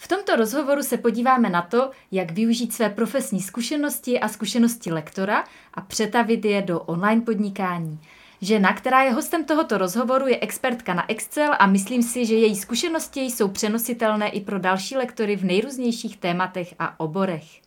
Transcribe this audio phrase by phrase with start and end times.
[0.00, 5.44] V tomto rozhovoru se podíváme na to, jak využít své profesní zkušenosti a zkušenosti lektora
[5.74, 8.00] a přetavit je do online podnikání.
[8.40, 12.56] Žena, která je hostem tohoto rozhovoru, je expertka na Excel a myslím si, že její
[12.56, 17.60] zkušenosti jsou přenositelné i pro další lektory v nejrůznějších tématech a oborech.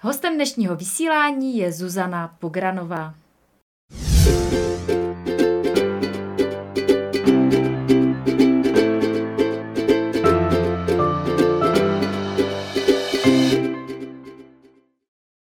[0.00, 3.14] Hostem dnešního vysílání je Zuzana Pogranová.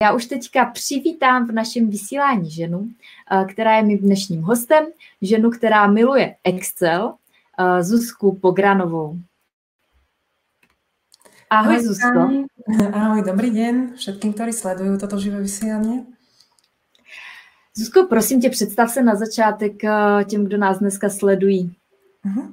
[0.03, 2.89] Já už teďka přivítám v našem vysílání ženu,
[3.31, 4.85] eh, která je mým dnešním hostem,
[5.21, 7.13] ženu, která miluje Excel,
[7.59, 9.17] eh, Zuzku Pogranovou.
[11.49, 12.19] Ahoj, Ahoj Zuzko.
[12.93, 16.05] Ahoj, dobrý den všetkým, kteří sledují toto živé vysílání.
[17.77, 21.75] Zuzko, prosím tě, představ se na začátek eh, těm, kdo nás dneska sledují.
[22.25, 22.51] Uh-huh.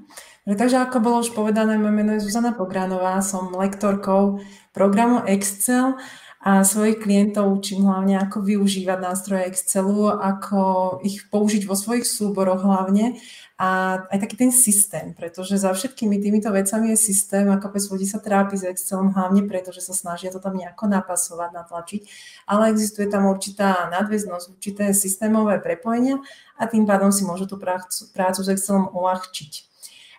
[0.58, 4.42] Takže ako bolo už povedané, moje meno je Zuzana Pogranová, som lektorkou
[4.74, 5.94] programu Excel
[6.40, 10.60] a svojich klientov učím hlavne, ako využívať nástroje Excelu, ako
[11.04, 13.20] ich použiť vo svojich súboroch hlavne
[13.60, 18.08] a aj taký ten systém, pretože za všetkými týmito vecami je systém a kopec ľudí
[18.08, 22.02] sa trápi s Excelom hlavne preto, že sa snažia to tam nejako napasovať, natlačiť,
[22.48, 26.24] ale existuje tam určitá nadväznosť, určité systémové prepojenia
[26.56, 29.69] a tým pádom si môžu tú prácu, prácu s Excelom uľahčiť.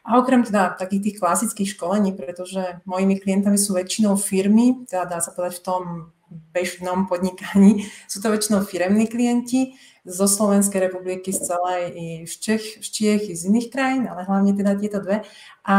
[0.02, 5.20] A okrem teda takých tých klasických školení, pretože mojimi klientami sú väčšinou firmy, teda dá
[5.22, 5.84] sa povedať v tom
[6.32, 12.64] bežnom podnikaní, sú to väčšinou firemní klienti zo Slovenskej republiky, z celej i z Čech,
[12.82, 15.22] z Čiech i z iných krajín, ale hlavne teda tieto dve.
[15.68, 15.78] A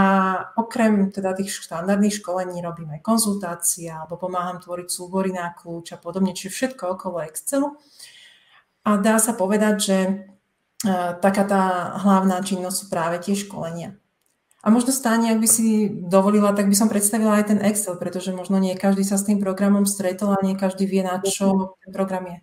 [0.55, 5.98] okrem teda tých štandardných školení robím aj konzultácie alebo pomáham tvoriť súbory na kľúč a
[5.98, 7.75] podobne, čiže všetko okolo Excelu.
[8.87, 10.11] A dá sa povedať, že e,
[11.19, 11.62] taká tá
[12.03, 14.02] hlavná činnosť sú práve tie školenia.
[14.62, 18.30] A možno stáne, ak by si dovolila, tak by som predstavila aj ten Excel, pretože
[18.30, 21.91] možno nie každý sa s tým programom stretol a nie každý vie, na čo ten
[21.91, 22.38] program je.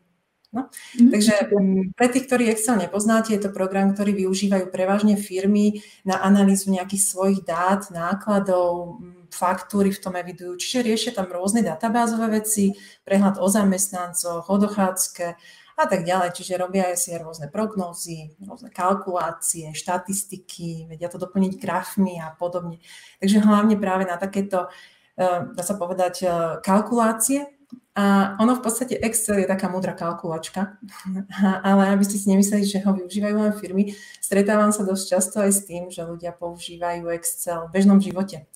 [0.50, 0.66] No.
[0.66, 1.11] Mm-hmm.
[1.14, 6.17] Takže mm, pre tých, ktorí Excel nepoznáte, je to program, ktorý využívajú prevažne firmy na
[6.26, 10.58] analýzu nejakých svojich dát, nákladov, mm, faktúry v tom evidujú.
[10.58, 12.73] Čiže riešia tam rôzne databázové veci,
[13.05, 15.38] prehľad o zamestnancoch, o dochádzke,
[15.80, 16.36] a tak ďalej.
[16.36, 22.84] Čiže robia si rôzne prognózy, rôzne kalkulácie, štatistiky, vedia to doplniť grafmi a podobne.
[23.23, 24.68] Takže hlavne práve na takéto,
[25.16, 27.48] eh, dá sa povedať, eh, kalkulácie.
[28.00, 30.80] A ono v podstate Excel je taká múdra kalkulačka,
[31.68, 33.92] ale aby ste si nemysleli, že ho využívajú len firmy,
[34.23, 38.48] stretávam sa dosť často aj s tým, že ľudia používajú Excel v bežnom živote.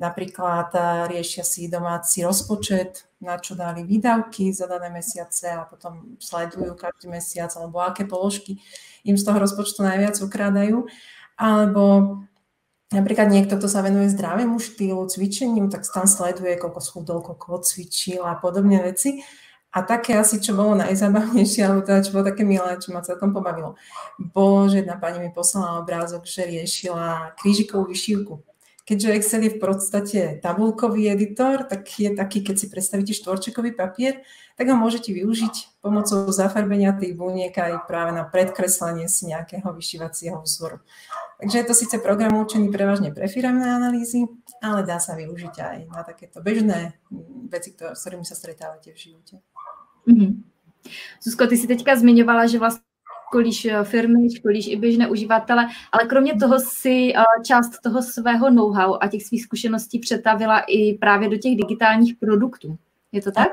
[0.00, 6.16] Napríklad eh, riešia si domáci rozpočet, na čo dali výdavky za dané mesiace a potom
[6.16, 8.56] sledujú každý mesiac, alebo aké položky
[9.04, 10.88] im z toho rozpočtu najviac ukrádajú.
[11.36, 12.16] Alebo
[12.88, 18.24] napríklad niekto, kto sa venuje zdravému štýlu, cvičeniu, tak tam sleduje, koľko schudol, koľko cvičil
[18.24, 19.20] a podobné veci.
[19.70, 23.30] A také asi, čo bolo najzábavnejšie, alebo teda čo bolo také milé, čo ma celkom
[23.36, 23.78] pobavilo,
[24.18, 28.49] bolo, že jedna pani mi poslala obrázok, že riešila krížikovú vyšívku
[28.90, 34.26] keďže Excel je v podstate tabulkový editor, tak je taký, keď si predstavíte štvorčekový papier,
[34.58, 40.42] tak ho môžete využiť pomocou zafarbenia tých buniek aj práve na predkreslenie si nejakého vyšívacieho
[40.42, 40.82] vzoru.
[41.38, 44.26] Takže je to síce program určený prevažne pre firemné analýzy,
[44.58, 46.98] ale dá sa využiť aj na takéto bežné
[47.46, 49.38] veci, s ktorými sa stretávate v živote.
[50.10, 50.30] Mm-hmm.
[51.22, 52.89] Zuzko, ty si teďka zmiňovala, že vlastně
[53.30, 58.50] školíš eh, firmy, školíš i běžné uživatele, ale kromě toho si eh, část toho svého
[58.50, 62.78] know-how a těch svých zkušeností přetavila i právě do těch digitálních produktů.
[63.12, 63.48] Je to tak?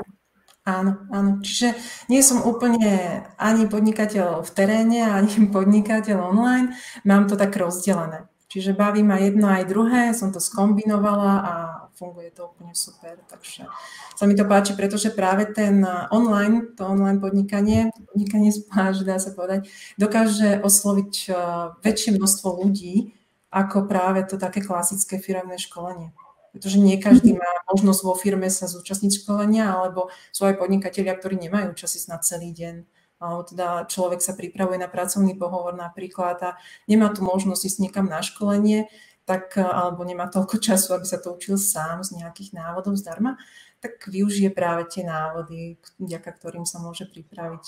[0.68, 1.40] Áno, áno.
[1.40, 1.80] Čiže
[2.12, 6.76] nie som úplne ani podnikateľ v teréne, ani podnikateľ online.
[7.08, 8.28] Mám to tak rozdelené.
[8.58, 11.54] Čiže baví ma jedno aj druhé, som to skombinovala a
[11.94, 13.14] funguje to úplne super.
[13.30, 13.70] Takže
[14.18, 19.30] sa mi to páči, pretože práve ten online, to online podnikanie, podnikanie spáž, dá sa
[19.38, 19.70] povedať,
[20.02, 21.38] dokáže osloviť eh,
[21.86, 23.14] väčšie množstvo ľudí,
[23.54, 26.18] ako práve to také klasické firemné školenie.
[26.50, 31.38] Pretože nie každý má možnosť vo firme sa zúčastniť školenia, alebo sú aj podnikatelia, ktorí
[31.46, 36.50] nemajú čas ísť na celý deň teda človek sa pripravuje na pracovný pohovor napríklad a
[36.86, 38.86] nemá tu možnosť ísť niekam na školenie,
[39.26, 43.38] tak, alebo nemá toľko času, aby sa to učil sám z nejakých návodov zdarma,
[43.80, 47.66] tak využije práve tie návody, vďaka ktorým sa môže pripraviť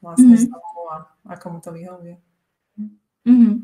[0.00, 0.48] vlastne mm-hmm.
[0.48, 0.96] slovo a
[1.36, 2.16] ako mu to vyhovuje.
[3.28, 3.54] Mm-hmm.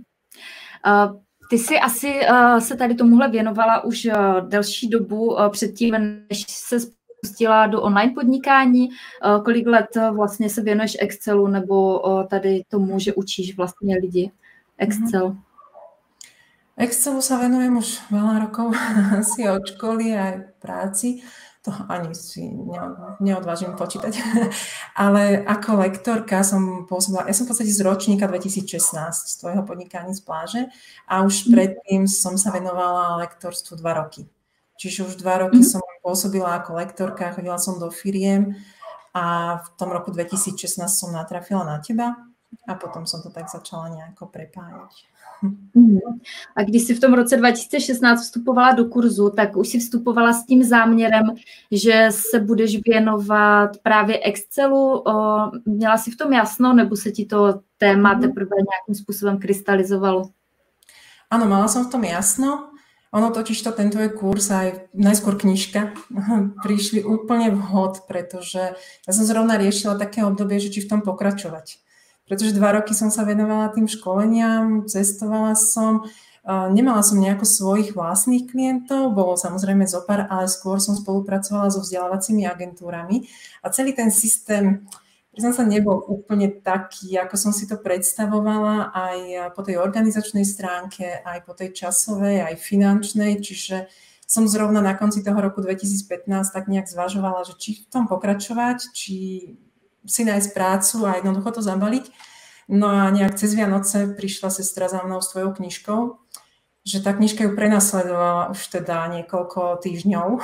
[0.85, 1.21] Uh,
[1.51, 5.97] ty si asi uh, se tady tomuhle věnovala už uh, delší dobu uh, předtím,
[6.31, 8.89] než se pustila do online podnikání.
[8.91, 13.97] Eh, kolik let eh, vlastně se věnuješ Excelu nebo eh, tady tomu, že učíš vlastně
[13.97, 14.31] lidi
[14.79, 15.37] Excel?
[16.77, 18.77] Excelu sa venujem už veľa rokov,
[19.25, 21.25] asi od školy aj práci.
[21.65, 22.53] To ani si
[23.19, 24.13] neodvážim počítať.
[25.03, 28.77] Ale ako lektorka som pôsobila, ja som v podstate z ročníka 2016
[29.09, 30.63] z tvojho podnikania z pláže
[31.09, 31.51] a už mhm.
[31.57, 34.29] predtým som sa venovala lektorstvu dva roky.
[34.77, 35.69] Čiže už dva roky mm.
[35.73, 38.55] som pôsobila ako lektorka, chodila som do firiem
[39.11, 42.15] a v tom roku 2016 som natrafila na teba
[42.71, 44.95] a potom som to tak začala nejako prepájať.
[45.43, 45.99] Mhm.
[46.57, 50.47] A když jsi v tom roce 2016 vstupovala do kurzu, tak už si vstupovala s
[50.47, 51.35] tím záměrem,
[51.71, 55.05] že se budeš věnovat právě Excelu.
[55.65, 58.21] Měla si v tom jasno, nebo se ti to téma mhm.
[58.21, 60.31] teprve nějakým způsobem krystalizovalo?
[61.27, 62.71] Áno, mala som v tom jasno.
[63.15, 65.95] Ono totiž to, ten tvoj kurz aj najskôr knižka
[66.67, 71.79] prišli úplne vhod, pretože ja som zrovna riešila také obdobie, že či v tom pokračovať.
[72.27, 76.11] Pretože dva roky som sa venovala tým školeniam, cestovala som,
[76.47, 82.43] nemala som nejako svojich vlastných klientov, bolo samozrejme zopár, ale skôr som spolupracovala so vzdelávacími
[82.43, 83.31] agentúrami
[83.63, 84.83] a celý ten systém,
[85.37, 89.19] priznám sa, nebol úplne taký, ako som si to predstavovala aj
[89.53, 93.93] po tej organizačnej stránke, aj po tej časovej, aj finančnej, čiže
[94.25, 96.25] som zrovna na konci toho roku 2015
[96.57, 99.15] tak nejak zvažovala, že či v tom pokračovať, či
[100.09, 102.09] si nájsť prácu a jednoducho to zabaliť.
[102.67, 106.26] No a nejak cez Vianoce prišla sestra za mnou s tvojou knižkou,
[106.87, 110.39] že tá knižka ju prenasledovala už teda niekoľko týždňov,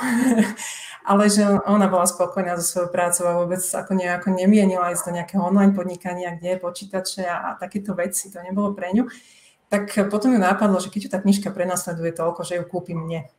[1.09, 5.15] ale že ona bola spokojná so svojou prácou a vôbec ako nejako nemienila ísť do
[5.15, 9.07] nejakého online podnikania, kde je počítače a, takéto veci, to nebolo pre ňu.
[9.71, 13.31] Tak potom ju nápadlo, že keď ju tá knižka prenasleduje toľko, že ju kúpi mne.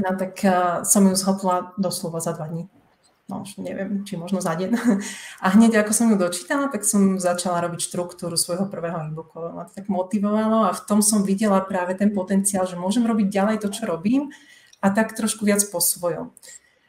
[0.00, 2.66] No tak uh, som ju zhotla doslova za dva dní
[3.26, 4.70] no už neviem, či možno za deň.
[5.44, 9.42] A hneď ako som ju dočítala, tak som začala robiť štruktúru svojho prvého e-booku.
[9.52, 13.26] Ma to tak motivovalo a v tom som videla práve ten potenciál, že môžem robiť
[13.26, 14.30] ďalej to, čo robím
[14.78, 16.30] a tak trošku viac po svojom.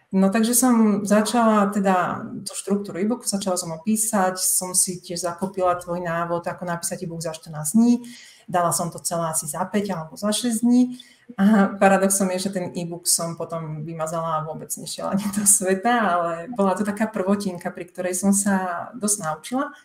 [0.08, 5.20] No takže som začala teda tú štruktúru e-booku, začala som ho písať, som si tiež
[5.20, 8.08] zakopila tvoj návod, ako napísať e-book za 14 dní.
[8.48, 10.96] Dala som to celé asi za 5 alebo za 6 dní
[11.36, 15.92] a paradoxom je, že ten e-book som potom vymazala a vôbec nešiel ani do sveta,
[15.92, 19.76] ale bola to taká prvotinka, pri ktorej som sa dosť naučila.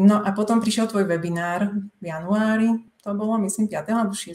[0.00, 2.70] No a potom prišiel tvoj webinár v januári,
[3.04, 3.84] to bolo myslím 5.
[3.92, 4.32] alebo 6.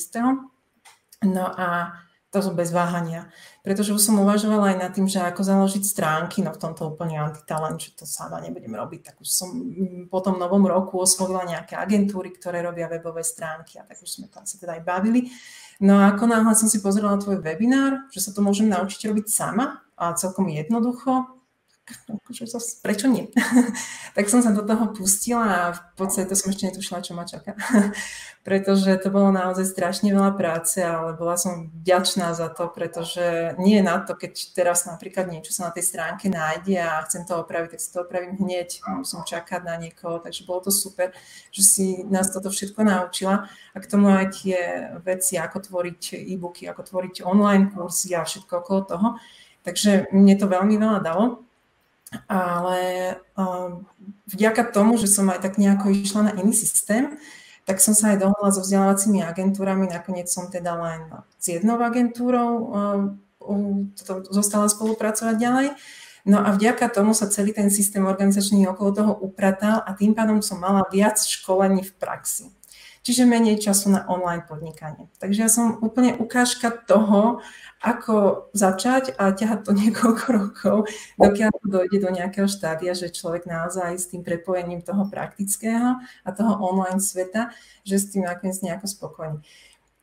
[1.26, 1.98] No a
[2.34, 3.30] to som bez váhania.
[3.62, 7.22] Pretože už som uvažovala aj nad tým, že ako založiť stránky, no v tomto úplne
[7.22, 9.50] antitalent, že to sama nebudem robiť, tak už som
[10.10, 14.28] po tom novom roku oslovila nejaké agentúry, ktoré robia webové stránky a tak už sme
[14.34, 15.30] to asi teda aj bavili.
[15.84, 19.28] No a ako náhle som si pozrela tvoj webinár, že sa to môžem naučiť robiť
[19.28, 21.43] sama a celkom jednoducho,
[21.84, 23.28] akože zase, prečo nie?
[24.16, 27.28] tak som sa do toho pustila a v podstate to som ešte netušila, čo ma
[27.28, 27.60] čaká.
[28.48, 33.80] pretože to bolo naozaj strašne veľa práce, ale bola som vďačná za to, pretože nie
[33.80, 37.76] na to, keď teraz napríklad niečo sa na tej stránke nájde a chcem to opraviť,
[37.76, 41.16] tak si to opravím hneď, musím čakať na niekoho, takže bolo to super,
[41.56, 44.60] že si nás toto všetko naučila a k tomu aj tie
[45.04, 49.08] veci, ako tvoriť e-booky, ako tvoriť online kursy a všetko okolo toho.
[49.64, 51.48] Takže mne to veľmi veľa dalo
[52.30, 52.80] ale
[53.38, 53.86] um,
[54.30, 57.18] vďaka tomu, že som aj tak nejako išla na iný systém,
[57.64, 59.88] tak som sa aj dohodla so vzdelávacími agentúrami.
[59.88, 61.08] Nakoniec som teda len
[61.40, 63.02] s jednou agentúrou um,
[64.32, 65.68] zostala spolupracovať ďalej.
[66.24, 70.40] No a vďaka tomu sa celý ten systém organizačný okolo toho upratal a tým pádom
[70.40, 72.48] som mala viac školení v praxi
[73.04, 75.12] čiže menej času na online podnikanie.
[75.20, 77.44] Takže ja som úplne ukážka toho,
[77.84, 80.78] ako začať a ťahať to niekoľko rokov,
[81.20, 86.30] dokiaľ to dojde do nejakého štádia, že človek naozaj s tým prepojením toho praktického a
[86.32, 87.52] toho online sveta,
[87.84, 89.40] že s tým nakoniec nejako spokojný.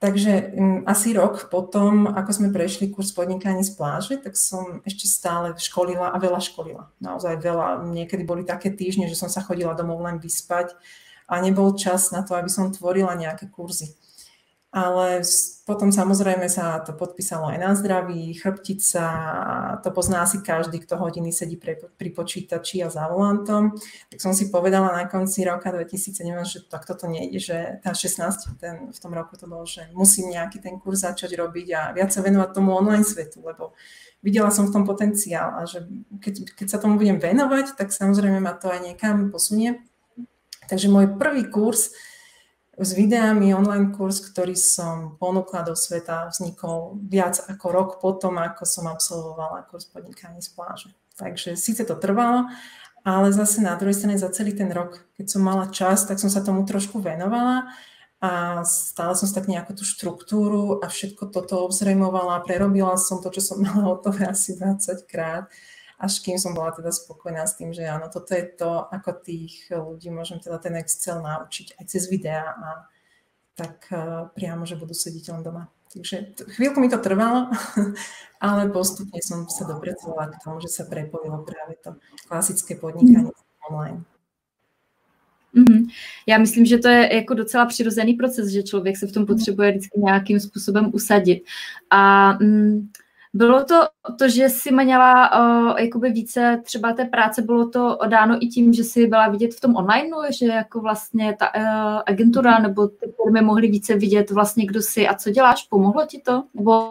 [0.01, 5.05] Takže um, asi rok potom, ako sme prešli kurz podnikania z pláže, tak som ešte
[5.05, 6.89] stále školila a veľa školila.
[7.05, 7.85] Naozaj veľa.
[7.85, 10.73] Niekedy boli také týždne, že som sa chodila domov len vyspať
[11.31, 13.95] a nebol čas na to, aby som tvorila nejaké kurzy.
[14.71, 15.27] Ale
[15.67, 19.03] potom samozrejme sa to podpísalo aj na zdraví, chrbtica,
[19.83, 23.75] to pozná asi každý, kto hodiny sedí pri, pri počítači a za volantom.
[24.15, 28.63] Tak som si povedala na konci roka 2017, že takto to nejde, že tá 16
[28.63, 32.15] ten, v tom roku to bolo, že musím nejaký ten kurz začať robiť a viac
[32.15, 33.75] sa venovať tomu online svetu, lebo
[34.23, 35.83] videla som v tom potenciál a že
[36.23, 39.83] keď, keď sa tomu budem venovať, tak samozrejme ma to aj niekam posunie.
[40.71, 41.91] Takže môj prvý kurz
[42.79, 48.63] s videami, online kurz, ktorý som ponúkla do sveta, vznikol viac ako rok potom, ako
[48.63, 50.89] som absolvovala kurz podnikania z pláže.
[51.19, 52.49] Takže síce to trvalo,
[53.05, 56.33] ale zase na druhej strane za celý ten rok, keď som mala čas, tak som
[56.33, 57.69] sa tomu trošku venovala
[58.21, 63.29] a stále som si tak nejakú tú štruktúru a všetko toto obzrejmovala, prerobila som to,
[63.29, 65.53] čo som mala hotové asi 20 krát,
[66.01, 69.69] až kým som bola teda spokojná s tým, že áno, toto je to, ako tých
[69.69, 72.89] ľudí môžem teda ten Excel naučiť aj cez videá a
[73.53, 75.69] tak uh, priamo, že budú sedieť len doma.
[75.93, 77.53] Takže chvíľku mi to trvalo,
[78.47, 83.29] ale postupne som sa dopracovala k tomu, že sa prepojilo práve to klasické podnikanie
[83.69, 84.01] online.
[85.55, 85.87] Mm-hmm.
[86.27, 89.71] Já myslím, že to je jako docela přirozený proces, že člověk se v tom potřebuje
[89.71, 91.43] vždycky nějakým způsobem usadit.
[91.91, 92.89] A mm,
[93.33, 93.81] bylo to
[94.19, 98.73] to, že jsi měla uh, jakoby více třeba té práce, bylo to dáno i tím,
[98.73, 103.13] že jsi byla vidět v tom online, že jako vlastně ta uh, agentura nebo ty
[103.17, 106.45] firmy mohly více vidět vlastně, kdo jsi a co děláš, pomohlo ti to?
[106.55, 106.91] Nebo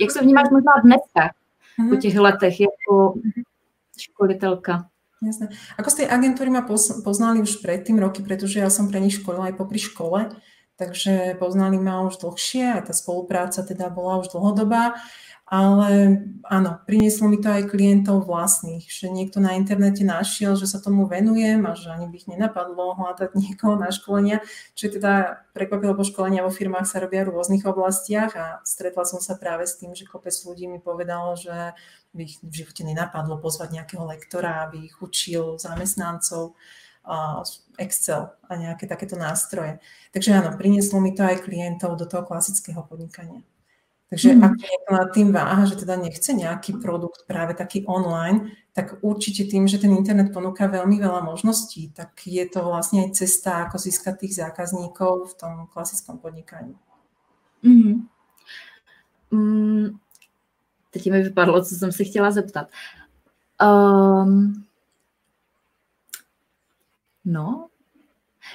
[0.00, 1.30] jak se vnímáš možná dneska
[1.90, 3.14] po těch letech jako
[3.98, 4.86] školitelka?
[5.18, 5.50] Jasné.
[5.74, 6.62] Ako z tej agentúry ma
[7.02, 10.30] poznali už predtým roky, pretože ja som pre nich školila aj popri škole,
[10.78, 14.94] takže poznali ma už dlhšie, aj tá spolupráca teda bola už dlhodobá.
[15.48, 20.76] Ale áno, prinieslo mi to aj klientov vlastných, že niekto na internete našiel, že sa
[20.76, 24.44] tomu venujem a že ani by ich nenapadlo hľadať niekoho na školenia.
[24.76, 29.24] Čiže teda prekvapilo, po školenia vo firmách sa robia v rôznych oblastiach a stretla som
[29.24, 31.72] sa práve s tým, že kopec ľudí mi povedalo, že
[32.12, 36.60] by ich v živote nenapadlo pozvať nejakého lektora, aby ich učil zamestnancov
[37.80, 39.80] Excel a nejaké takéto nástroje.
[40.12, 43.40] Takže áno, prinieslo mi to aj klientov do toho klasického podnikania.
[44.08, 44.44] Takže mm.
[44.44, 49.44] ak niekto nad tým váha, že teda nechce nejaký produkt práve taký online, tak určite
[49.44, 53.76] tým, že ten internet ponúka veľmi veľa možností, tak je to vlastne aj cesta, ako
[53.76, 56.72] získať tých zákazníkov v tom klasickom podnikaní.
[57.60, 58.08] Mm.
[59.30, 59.98] Mm,
[60.90, 62.68] teď mi vypadlo, co jsem se chtěla zeptat.
[63.60, 64.64] Um,
[67.24, 67.68] no,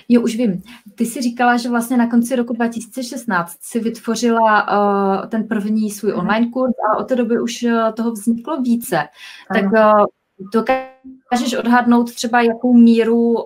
[0.10, 0.62] Jo, už vím.
[0.96, 6.12] Ty jsi říkala, že vlastně na konci roku 2016 si vytvořila uh, ten první svůj
[6.12, 6.20] mhm.
[6.20, 8.98] online kurz a od té doby už uh, toho vzniklo více.
[8.98, 9.72] Ano.
[9.72, 10.06] Tak uh,
[10.54, 13.44] dokážeš odhadnout třeba, jakou míru uh,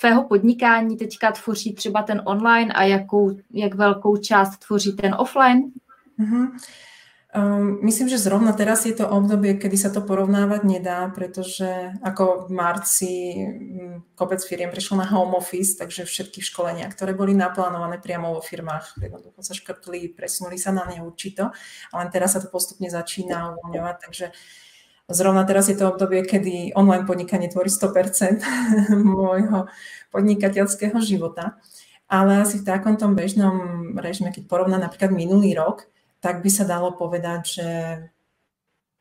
[0.00, 5.62] tvého podnikání teďka tvoří třeba ten online a jakou, jak velkou část tvoří ten offline?
[6.18, 6.50] Uh-huh.
[7.28, 12.48] Um, myslím, že zrovna teraz je to obdobie, kedy sa to porovnávať nedá, pretože ako
[12.48, 18.00] v marci mm, kopec firiem prišlo na home office, takže všetky školenia, ktoré boli naplánované
[18.00, 21.52] priamo vo firmách, jednoducho sa škrtli, presunuli sa na ne určito,
[21.92, 24.32] ale teraz sa to postupne začína uvoľňovať, takže
[25.12, 28.40] zrovna teraz je to obdobie, kedy online podnikanie tvorí 100%
[29.20, 29.68] môjho
[30.16, 31.60] podnikateľského života.
[32.08, 36.94] Ale asi v takomto bežnom režime, keď porovná napríklad minulý rok, tak by sa dalo
[36.94, 37.68] povedať, že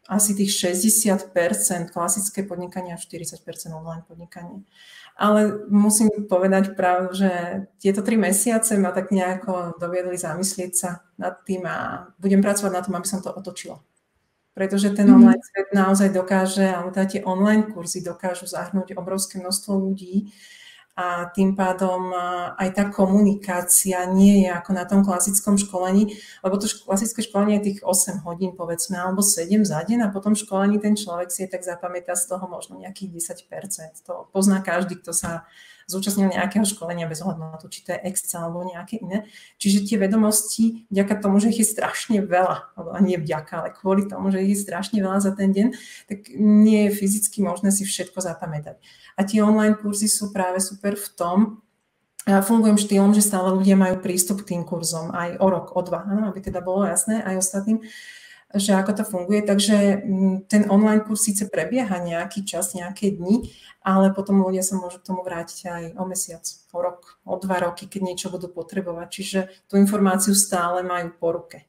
[0.07, 3.43] asi tých 60% klasické podnikanie a 40%
[3.75, 4.63] online podnikanie.
[5.19, 7.31] Ale musím povedať pravdu, že
[7.81, 12.81] tieto tri mesiace ma tak nejako doviedli zamyslieť sa nad tým a budem pracovať na
[12.85, 13.83] tom, aby som to otočila.
[14.55, 15.15] Pretože ten mhm.
[15.17, 20.31] online svet naozaj dokáže, alebo teda tie online kurzy dokážu zahrnúť obrovské množstvo ľudí
[20.97, 22.09] a tým pádom
[22.57, 27.65] aj tá komunikácia nie je ako na tom klasickom školení, lebo to klasické školenie je
[27.69, 31.53] tých 8 hodín, povedzme, alebo 7 za deň a potom školení ten človek si je
[31.53, 34.09] tak zapamätá z toho možno nejakých 10%.
[34.09, 35.45] To pozná každý, kto sa
[35.87, 39.23] zúčastnil nejakého školenia bez ohľadu na to, či to je Excel alebo nejaké iné.
[39.55, 44.03] Čiže tie vedomosti, vďaka tomu, že ich je strašne veľa, alebo nie vďaka, ale kvôli
[44.03, 45.67] tomu, že ich je strašne veľa za ten deň,
[46.11, 48.83] tak nie je fyzicky možné si všetko zapamätať.
[49.15, 51.39] A tie online kurzy sú práve super v tom,
[52.27, 55.79] ja fungujem štýlom, že stále ľudia majú prístup k tým kurzom aj o rok, o
[55.79, 57.79] dva, aby teda bolo jasné aj ostatným
[58.55, 59.43] že ako to funguje.
[59.43, 63.51] Takže mm, ten online kurz síce prebieha nejaký čas, nejaké dni,
[63.83, 67.59] ale potom ľudia sa môžu k tomu vrátiť aj o mesiac, o rok, o dva
[67.59, 69.07] roky, keď niečo budú potrebovať.
[69.11, 71.67] Čiže tú informáciu stále majú po ruke.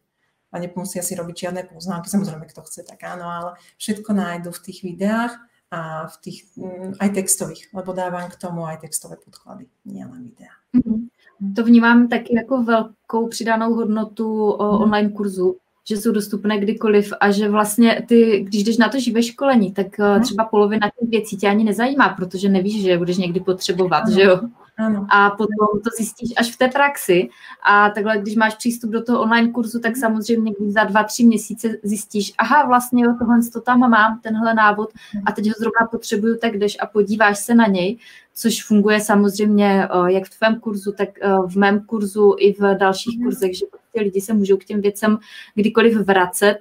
[0.49, 4.63] A nemusia si robiť žiadne poznámky, samozrejme, kto chce, tak áno, ale všetko nájdu v
[4.65, 5.37] tých videách
[5.69, 10.57] a v tých mm, aj textových, lebo dávam k tomu aj textové podklady, nielen videá.
[10.73, 11.53] Mm-hmm.
[11.55, 14.83] To vnímám taky jako velkou přidanou hodnotu mm-hmm.
[14.83, 19.23] online kurzu, že jsou dostupné kdykoliv a že vlastně ty, když jdeš na to živé
[19.23, 20.23] školení, tak hmm.
[20.23, 24.15] třeba polovina těch věcí tě ani nezajímá, protože nevíš, že je budeš někdy potřebovat, ano.
[24.15, 24.41] že jo?
[24.79, 25.07] Ano.
[25.11, 27.29] A potom to zjistíš až v té praxi
[27.63, 31.25] a takhle, když máš přístup do toho online kurzu, tak samozřejmě když za dva, tři
[31.25, 34.89] měsíce zjistíš, aha, vlastně jo, tohle to tam mám, tenhle návod
[35.27, 37.99] a teď ho zrovna potřebuju, tak jdeš a podíváš se na něj,
[38.35, 41.09] což funguje samozřejmě jak v tvém kurzu, tak
[41.47, 43.67] v mém kurzu i v dalších kurzech, že
[43.99, 45.19] prostě lidi se můžou k těm věcem
[45.55, 46.59] kdykoliv vracet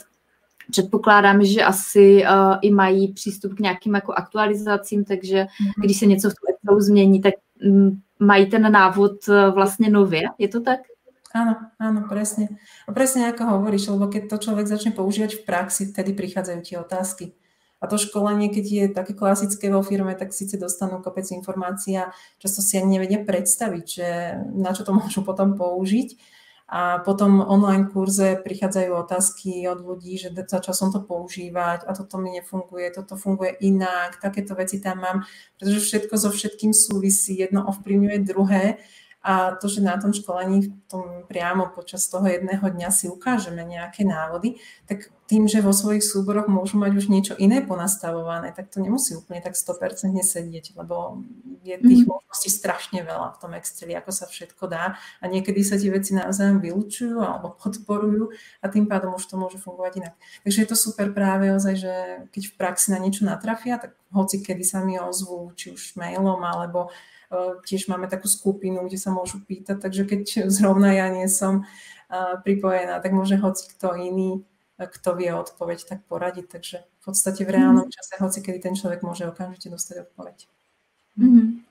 [0.68, 5.84] Předpokládám, že asi uh, i mají přístup k nějakým jako aktualizacím, takže mm-hmm.
[5.84, 7.34] když se něco v tom Excelu změní, tak
[8.20, 10.22] mají ten návod vlastně nově.
[10.38, 10.80] Je to tak?
[11.36, 12.60] Áno, áno, presne.
[12.84, 16.76] A presne ako hovoríš, lebo keď to človek začne používať v praxi, vtedy prichádzajú tie
[16.80, 17.26] otázky.
[17.78, 22.10] A to školenie, keď je také klasické vo firme, tak síce dostanú kopec informácií a
[22.42, 24.08] často si ani nevedia predstaviť, že
[24.56, 26.18] na čo to môžu potom použiť.
[26.68, 32.20] A potom online kurze prichádzajú otázky od ľudí, že začal som to používať a toto
[32.20, 35.18] mi nefunguje, toto funguje inak, takéto veci tam mám,
[35.56, 38.84] pretože všetko so všetkým súvisí, jedno ovplyvňuje druhé
[39.26, 43.66] a to, že na tom školení v tom priamo počas toho jedného dňa si ukážeme
[43.66, 48.72] nejaké návody, tak tým, že vo svojich súboroch môžu mať už niečo iné ponastavované, tak
[48.72, 51.20] to nemusí úplne tak 100% sedieť, lebo
[51.68, 52.10] je tých mm.
[52.10, 56.16] možností strašne veľa v tom Exceli, ako sa všetko dá a niekedy sa tie veci
[56.16, 58.32] navzájom vylúčujú alebo podporujú
[58.64, 60.16] a tým pádom už to môže fungovať inak.
[60.48, 61.94] Takže je to super práve ozaj, že
[62.32, 66.40] keď v praxi na niečo natrafia, tak hoci kedy sa mi ozvú, či už mailom
[66.40, 66.94] alebo Eh,
[67.68, 72.36] tiež máme takú skupinu, kde sa môžu pýtať, takže keď zrovna ja nie som eh,
[72.44, 74.44] pripojená, tak môže hoci kto iný,
[74.80, 76.46] eh, kto vie odpoveď, tak poradiť.
[76.48, 77.94] Takže v podstate v reálnom mhm.
[77.94, 80.48] čase, hoci kedy ten člověk může okamžitě dostat odpověď.
[81.18, 81.62] Mm-hmm.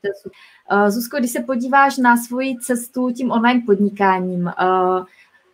[0.72, 5.04] Uh, Zuzko, když se podíváš na svoji cestu tím online podnikáním, uh,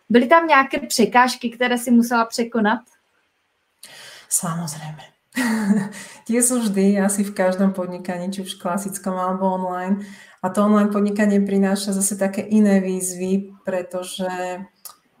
[0.09, 2.79] byly tam nějaké překážky, které si musela překonat?
[4.29, 5.13] Samozřejmě.
[6.27, 10.05] Tie sú vždy asi v každom podnikaní, či už klasickom alebo online.
[10.43, 14.29] A to online podnikanie prináša zase také iné výzvy, pretože,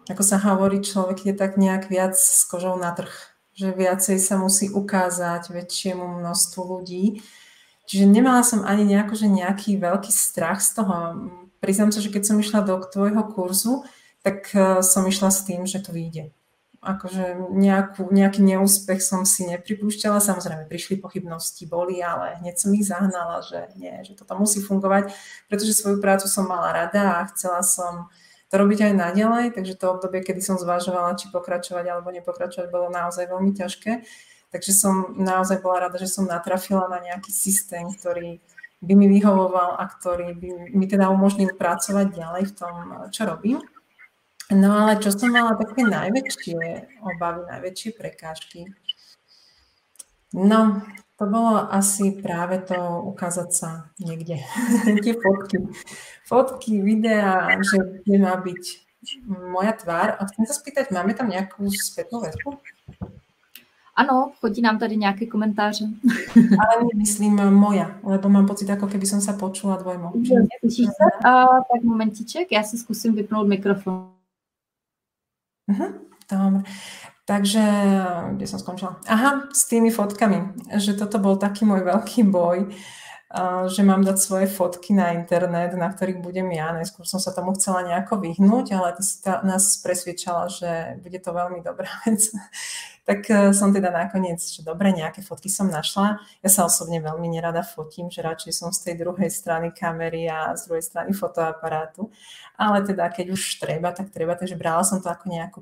[0.05, 3.11] ako sa hovorí, človek je tak nejak viac s kožou na trh.
[3.53, 7.21] Že viacej sa musí ukázať väčšiemu množstvu ľudí.
[7.85, 10.95] Čiže nemala som ani nejako, že nejaký veľký strach z toho.
[11.61, 13.85] Priznám sa, že keď som išla do tvojho kurzu,
[14.25, 16.33] tak eh, som išla s tým, že to vyjde
[16.83, 20.19] akože nejakú, nejaký neúspech som si nepripúšťala.
[20.19, 25.15] Samozrejme, prišli pochybnosti, boli, ale hneď som ich zahnala, že nie, že toto musí fungovať,
[25.47, 28.11] pretože svoju prácu som mala rada a chcela som
[28.53, 32.91] to robiť aj naďalej, takže to obdobie, kedy som zvažovala, či pokračovať alebo nepokračovať, bolo
[32.93, 34.05] naozaj veľmi ťažké.
[34.53, 38.37] Takže som naozaj bola rada, že som natrafila na nejaký systém, ktorý
[38.83, 42.75] by mi vyhovoval a ktorý by mi teda umožnil pracovať ďalej v tom,
[43.09, 43.57] čo robím.
[44.53, 46.61] No ale čo som mala také najväčšie
[47.01, 48.69] obavy, najväčšie prekážky?
[50.33, 50.81] No,
[51.17, 53.69] to bolo asi práve to ukázať sa
[54.01, 54.41] niekde.
[55.01, 55.57] Tie fotky.
[56.25, 58.63] Fotky, videa, že kde má byť
[59.29, 60.17] moja tvár.
[60.17, 62.57] A chcem sa spýtať, máme tam nejakú spätnú väzbu?
[63.95, 65.85] Ano, chodí nám tady nějaké komentáře.
[66.35, 70.17] Ale myslím moja, lebo mám pocit, ako keby som sa počula dvojmo.
[70.59, 71.05] Slyšíš se?
[71.29, 74.12] A, tak momentiček, já si zkusím vypnout mikrofon.
[75.73, 75.91] Uh-huh,
[76.29, 76.61] dobre.
[77.23, 77.63] Takže,
[78.35, 78.99] kde som skončila?
[79.07, 82.67] Aha, s tými fotkami, že toto bol taký môj veľký boj,
[83.65, 86.69] že mám dať svoje fotky na internet, na ktorých budem ja.
[86.75, 91.17] Najskôr som sa tomu chcela nejako vyhnúť, ale ty si ta, nás presviečala, že bude
[91.17, 92.29] to veľmi dobrá vec.
[93.03, 96.23] Tak e, som teda nakoniec, že dobre, nejaké fotky som našla.
[96.39, 100.55] Ja sa osobne veľmi nerada fotím, že radšej som z tej druhej strany kamery a
[100.55, 102.07] z druhej strany fotoaparátu
[102.57, 105.59] ale teda keď už treba, tak treba, takže brala som to ako nejakú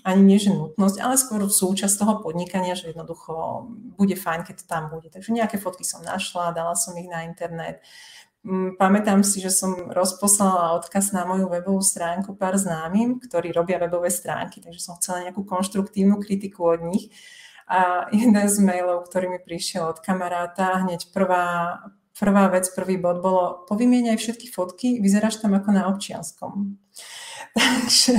[0.00, 3.68] ani nie že nutnosť, ale skôr súčasť toho podnikania, že jednoducho
[4.00, 5.12] bude fajn, keď to tam bude.
[5.12, 7.84] Takže nejaké fotky som našla, dala som ich na internet.
[8.42, 13.78] Mm, pamätám si, že som rozposlala odkaz na moju webovú stránku pár známym, ktorí robia
[13.78, 17.14] webové stránky, takže som chcela nejakú konštruktívnu kritiku od nich.
[17.70, 21.78] A jeden z mailov, ktorý mi prišiel od kamaráta, hneď prvá,
[22.18, 26.82] prvá vec, prvý bod bolo, povymieňaj všetky fotky, vyzeráš tam ako na občianskom.
[27.54, 28.18] Takže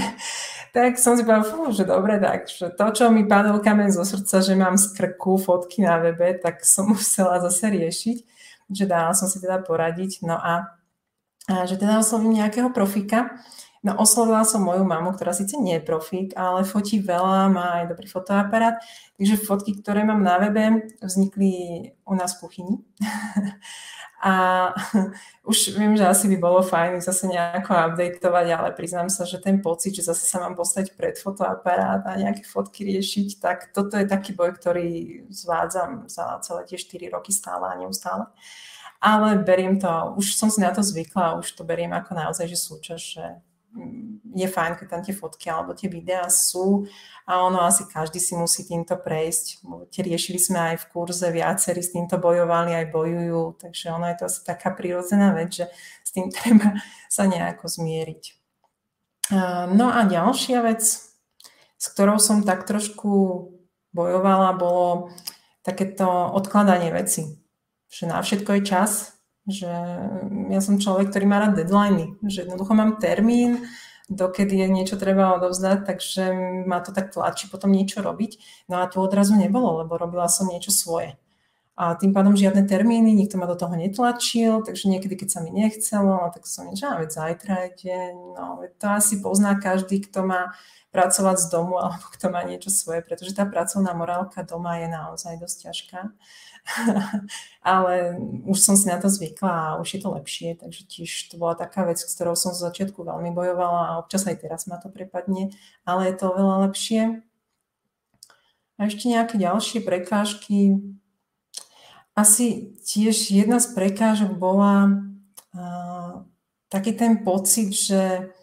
[0.73, 4.57] tak som si povedala, že dobre, takže to, čo mi padol kamen zo srdca, že
[4.57, 8.17] mám z krku fotky na webe, tak som musela zase riešiť,
[8.71, 10.23] že dala som si teda poradiť.
[10.23, 10.75] No a,
[11.49, 13.39] a že teda oslovím nejakého profika,
[13.83, 17.91] No oslovila som moju mamu, ktorá síce nie je profík, ale fotí veľa, má aj
[17.91, 18.79] dobrý fotoaparát.
[19.19, 21.51] Takže fotky, ktoré mám na webe, vznikli
[22.07, 22.75] u nás v kuchyni.
[24.23, 24.71] A
[25.51, 29.59] už viem, že asi by bolo fajn zase nejako updateovať, ale priznám sa, že ten
[29.59, 34.07] pocit, že zase sa mám postať pred fotoaparát a nejaké fotky riešiť, tak toto je
[34.07, 34.87] taký boj, ktorý
[35.27, 38.31] zvádzam za celé tie 4 roky stále a neustále.
[39.03, 42.55] Ale beriem to, už som si na to zvykla, už to beriem ako naozaj, že
[42.55, 43.25] súčasť, že
[44.33, 46.85] je fajn, keď tam tie fotky alebo tie videá sú
[47.25, 49.65] a ono asi každý si musí týmto prejsť.
[49.93, 54.23] Riešili sme aj v kurze, viacerí s týmto bojovali, aj bojujú, takže ono je to
[54.29, 55.65] asi taká prirodzená vec, že
[56.05, 56.77] s tým treba
[57.09, 58.23] sa nejako zmieriť.
[59.73, 63.49] No a ďalšia vec, s ktorou som tak trošku
[63.95, 65.13] bojovala, bolo
[65.63, 66.05] takéto
[66.35, 67.39] odkladanie veci.
[67.93, 69.12] Že na všetko je čas,
[69.43, 69.71] Že
[70.49, 73.67] ja som človek, ktorý má rád deadliny, že jednoducho mám termín,
[74.07, 76.23] dokedy je niečo treba odovzdať, takže
[76.67, 78.39] ma to tak tlačí potom niečo robiť.
[78.71, 81.19] No a tu odrazu nebolo, lebo robila som niečo svoje.
[81.73, 85.49] A tým pádom žiadne termíny, nikto ma do toho netlačil, takže niekedy, keď sa mi
[85.49, 90.53] nechcelo, tak som niečo, veď zajtra je no to asi pozná každý, kto má
[90.93, 95.41] pracovať z domu alebo kto má niečo svoje, pretože tá pracovná morálka doma je naozaj
[95.41, 95.99] dosť ťažká.
[97.61, 98.15] Ale
[98.47, 101.55] už som si na to zvykla a už je to lepšie, takže tiež to bola
[101.59, 104.87] taká vec, s ktorou som z začiatku veľmi bojovala a občas aj teraz ma to
[104.87, 105.51] prepadne,
[105.83, 107.01] ale je to oveľa lepšie.
[108.79, 110.81] A ešte nejaké ďalšie prekážky.
[112.17, 115.03] Asi tiež jedna z prekážok bola
[115.53, 116.25] uh,
[116.69, 118.33] taký ten pocit, že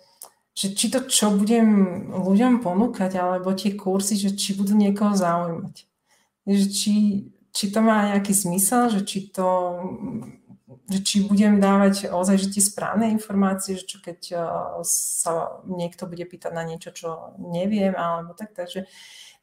[0.60, 1.68] že či to, čo budem
[2.12, 5.88] ľuďom ponúkať, alebo tie kursy, že či budú niekoho zaujímať.
[6.44, 6.94] Že či,
[7.50, 9.48] či to má nejaký zmysel, že či to
[10.90, 14.42] že či budem dávať ozaj že tie správne informácie, že čo keď uh,
[14.82, 18.58] sa niekto bude pýtať na niečo, čo neviem, alebo tak.
[18.58, 18.90] Takže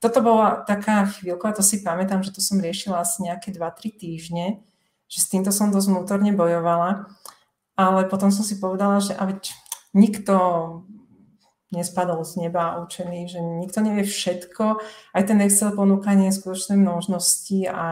[0.04, 4.60] toto bola taká chvíľka, to si pamätám, že to som riešila asi nejaké 2-3 týždne,
[5.08, 7.08] že s týmto som dosť vnútorne bojovala,
[7.80, 9.56] ale potom som si povedala, že a veď
[9.96, 10.36] nikto
[11.72, 14.80] nespadol z neba učený, že nikto nevie všetko.
[15.12, 17.86] Aj ten Excel ponúka neskutočné možnosti a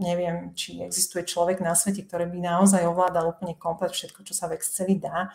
[0.00, 4.48] neviem, či existuje človek na svete, ktorý by naozaj ovládal úplne komplet všetko, čo sa
[4.48, 5.28] v Exceli dá,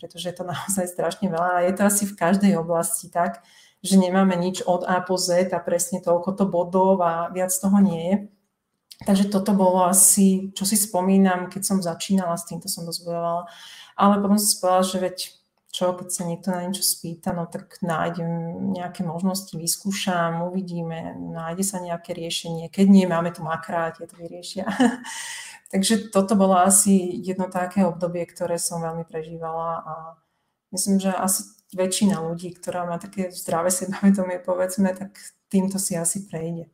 [0.00, 3.44] pretože je to naozaj strašne veľa a je to asi v každej oblasti tak,
[3.84, 7.84] že nemáme nič od A po Z a presne toľko to bodov a viac toho
[7.84, 8.16] nie je.
[9.04, 13.04] Takže toto bolo asi, čo si spomínam, keď som začínala s týmto som dosť.
[13.98, 15.16] Ale potom som si povedala, že veď
[15.74, 18.30] čo, keď sa niekto na niečo spýta, no tak nájdem
[18.78, 22.70] nejaké možnosti, vyskúšam, uvidíme, nájde sa nejaké riešenie.
[22.70, 24.70] Keď nie, máme tu makra, tie to vyriešia.
[25.74, 29.94] Takže toto bolo asi jedno také obdobie, ktoré som veľmi prežívala a
[30.70, 31.42] myslím, že asi
[31.74, 35.18] väčšina ľudí, ktorá má také zdravé sebavedomie, povedzme, tak
[35.50, 36.70] týmto si asi prejde.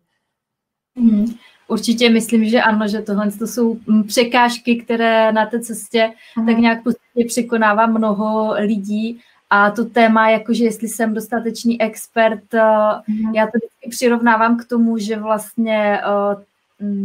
[1.00, 1.26] Mm.
[1.68, 6.46] Určitě myslím, že ano, že tohle to jsou překážky, které na té cestě mm.
[6.46, 12.54] tak nějak postupně překonává mnoho lidí a to téma, jakože jestli jsem dostatečný expert,
[13.08, 13.34] mm.
[13.34, 16.44] já to vždycky přirovnávám k tomu, že vlastně eh,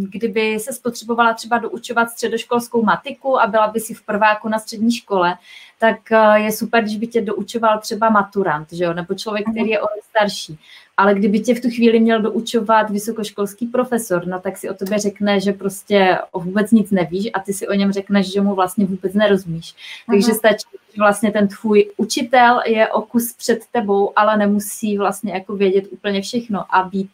[0.10, 4.92] kdyby se spotřebovala třeba doučovat středoškolskou matiku a byla by si v prváku na střední
[4.92, 5.38] škole,
[5.80, 8.94] tak eh, je super, když by tě doučoval třeba maturant, že jo?
[8.94, 10.60] nebo člověk, který je o starší.
[10.98, 15.00] Ale kdyby tě v tu chvíli měl doučovat vysokoškolský profesor, no tak si o tobě
[15.00, 18.86] řekne, že prostě vůbec nic nevíš a ty si o něm řekneš, že mu vlastně
[18.86, 19.76] vůbec nerozumíš.
[20.12, 20.38] Takže Aha.
[20.38, 25.56] stačí, že vlastně ten tvůj učitel je o kus před tebou, ale nemusí vlastně jako
[25.56, 27.12] vědět úplně všechno a být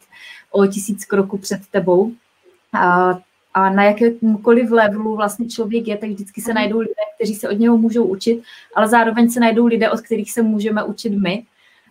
[0.50, 2.12] o tisíc kroků před tebou.
[2.72, 7.58] A, na jakémkoliv levelu vlastně člověk je, tak vždycky se najdou lidé, kteří se od
[7.58, 8.42] něho můžou učit,
[8.74, 11.44] ale zároveň se najdou lidé, od kterých se můžeme učit my.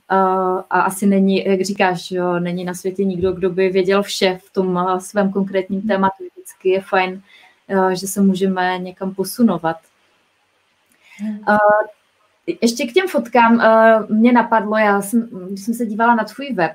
[0.09, 4.97] A asi není, jak říkáš, není na světě nikdo, kdo by věděl vše v tom
[4.99, 6.23] svém konkrétním tématu.
[6.31, 7.21] Vždycky je fajn,
[7.93, 9.77] že se můžeme někam posunovat.
[12.61, 13.61] Ještě k těm fotkám
[14.09, 16.71] mě napadlo, já jsem, když jsem se dívala na tvůj web,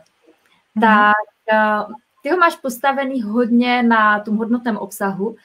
[0.80, 1.14] tak
[2.26, 5.36] ty ho máš postavený hodně na tom hodnotném obsahu,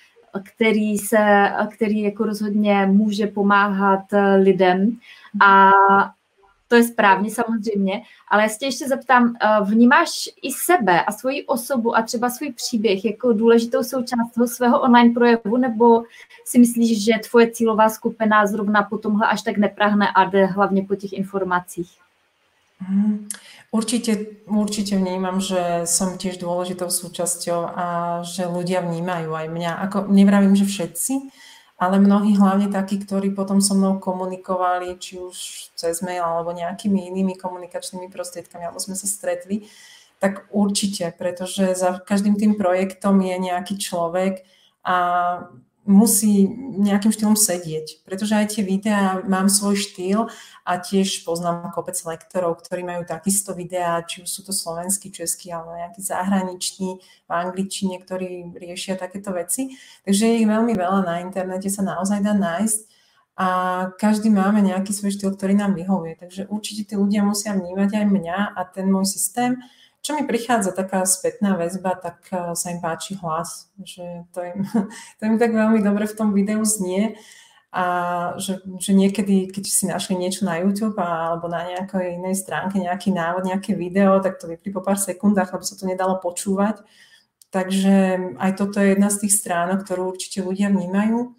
[0.43, 4.03] který se, který jako rozhodně může pomáhat
[4.37, 4.97] lidem
[5.41, 5.71] a
[6.67, 10.09] to je správně samozřejmě, ale já se tě ještě zeptám, eh, vnímáš
[10.41, 15.13] i sebe a svoji osobu a třeba svůj příběh jako důležitou součást toho svého online
[15.13, 16.03] projevu, nebo
[16.45, 20.83] si myslíš, že tvoje cílová skupina zrovna po tomhle až tak neprahne a jde hlavně
[20.83, 21.91] po těch informacích?
[22.81, 23.29] Mm,
[23.69, 27.85] určite, určite vnímam, že som tiež dôležitou súčasťou a
[28.25, 29.71] že ľudia vnímajú aj mňa.
[29.85, 31.13] Ako, nevravím, že všetci,
[31.77, 35.37] ale mnohí hlavne takí, ktorí potom so mnou komunikovali, či už
[35.77, 39.69] cez mail alebo nejakými inými komunikačnými prostriedkami, alebo sme sa stretli,
[40.21, 44.45] tak určite, pretože za každým tým projektom je nejaký človek
[44.85, 44.97] a
[45.81, 46.45] musí
[46.77, 50.29] nejakým štýlom sedieť, pretože aj tie videá mám svoj štýl
[50.61, 55.49] a tiež poznám kopec lektorov, ktorí majú takisto videá, či už sú to slovenský, český
[55.49, 59.73] alebo nejaký zahraničný, v angličtine, ktorí riešia takéto veci.
[60.05, 62.79] Takže ich veľmi veľa na internete, sa naozaj dá nájsť
[63.41, 63.47] a
[63.97, 66.13] každý máme nejaký svoj štýl, ktorý nám vyhovuje.
[66.13, 69.57] Takže určite tí ľudia musia vnímať aj mňa a ten môj systém
[70.01, 74.65] čo mi prichádza taká spätná väzba, tak eh, sa im páči hlas, že to im,
[75.17, 77.15] to im tak veľmi dobre v tom videu znie
[77.71, 77.85] a
[78.35, 83.15] že, že niekedy, keď si našli niečo na YouTube alebo na nejakej inej stránke, nejaký
[83.15, 86.83] návod, nejaké video, tak to vypli po pár sekundách, lebo sa to nedalo počúvať.
[87.47, 91.31] Takže aj toto je jedna z tých stránok, ktorú určite ľudia vnímajú.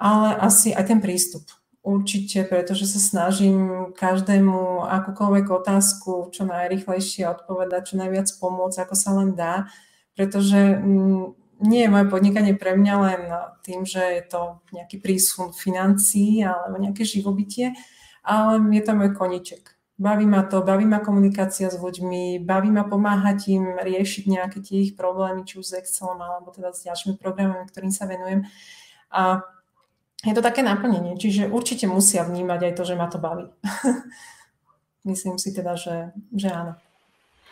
[0.00, 1.44] ale asi aj ten prístup.
[1.80, 9.10] Určite, pretože sa snažím každému akúkoľvek otázku čo najrychlejšie odpovedať, čo najviac pomôcť, ako sa
[9.16, 9.64] len dá,
[10.12, 13.20] pretože mm, nie je moje podnikanie pre mňa len
[13.64, 17.72] tým, že je to nejaký prísun financií alebo nejaké živobytie,
[18.20, 19.72] ale je to môj koniček.
[20.00, 24.84] Baví ma to, baví ma komunikácia s ľuďmi, baví ma pomáhať im riešiť nejaké tie
[24.84, 28.48] ich problémy, či už s Excelom alebo teda s ďalšími programami, ktorým sa venujem.
[29.12, 29.44] A
[30.26, 33.48] je to také naplnenie, čiže určite musia vnímať aj to, že ma to baví.
[35.04, 36.74] myslím si teda, že, že áno.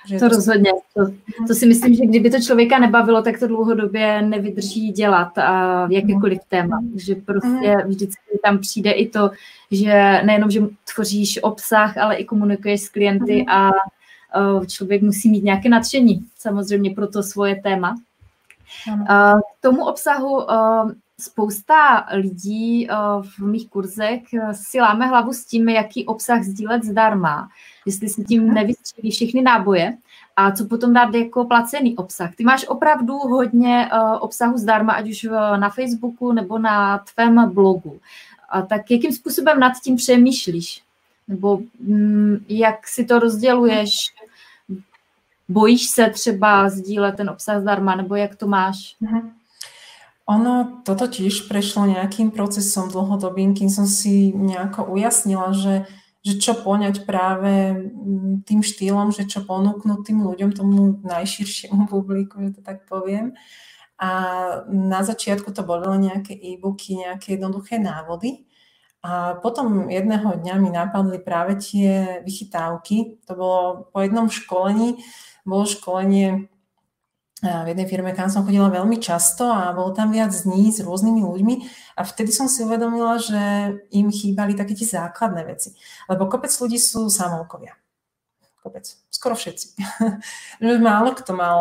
[0.07, 0.71] Že to, to rozhodně.
[0.95, 1.07] To,
[1.47, 6.39] to si myslím, že kdyby to člověka nebavilo, tak to dlouhodobě nevydrží dělat a jakékoliv
[6.49, 6.81] téma.
[6.97, 7.89] Že prostě mhm.
[7.89, 9.31] vždycky tam přijde i to,
[9.71, 10.61] že nejenom, že
[10.95, 13.49] tvoříš obsah, ale i komunikuješ s klienty mhm.
[13.49, 13.71] a
[14.67, 17.95] člověk musí mít nějaké nadšení samozřejmě pro to svoje téma.
[19.07, 20.51] K tomu obsahu
[21.21, 26.85] spousta lidí eh, v mých kurzech eh, si láme hlavu s tím, jaký obsah sdílet
[26.85, 27.49] zdarma,
[27.87, 28.55] jestli si tím mhm.
[28.55, 29.97] nevystřílí všechny náboje
[30.37, 32.35] a co potom dát jako placený obsah.
[32.35, 35.23] Ty máš opravdu hodně eh, obsahu zdarma, ať už
[35.57, 38.01] na Facebooku nebo na tvém blogu.
[38.49, 40.83] A tak jakým způsobem nad tím přemýšlíš?
[41.29, 44.15] Nebo mm, jak si to rozděluješ?
[45.49, 48.97] Bojíš se třeba sdílet ten obsah zdarma, nebo jak to máš?
[49.03, 49.31] Uh-huh.
[50.29, 55.89] Ono toto tiež prešlo nejakým procesom dlhodobým, kým som si nejako ujasnila, že,
[56.21, 62.45] že čo poňať práve mm, tým štýlom, že čo ponúknuť tým ľuďom, tomu najširšiemu publiku,
[62.45, 63.33] že to tak poviem.
[63.99, 64.11] A
[64.69, 68.47] na začiatku to boli nejaké e-booky, nejaké jednoduché návody.
[69.01, 73.25] A potom jedného dňa mi napadli práve tie vychytávky.
[73.27, 75.01] To bolo po jednom školení,
[75.43, 76.53] bolo školenie
[77.39, 81.23] v jednej firme, kam som chodila veľmi často a bolo tam viac dní s rôznymi
[81.23, 81.55] ľuďmi
[81.95, 83.39] a vtedy som si uvedomila, že
[83.95, 85.71] im chýbali také tie základné veci.
[86.11, 87.79] Lebo kopec ľudí sú samovkovia
[88.63, 89.79] kopec, skoro všetci.
[90.65, 91.57] že málo kto mal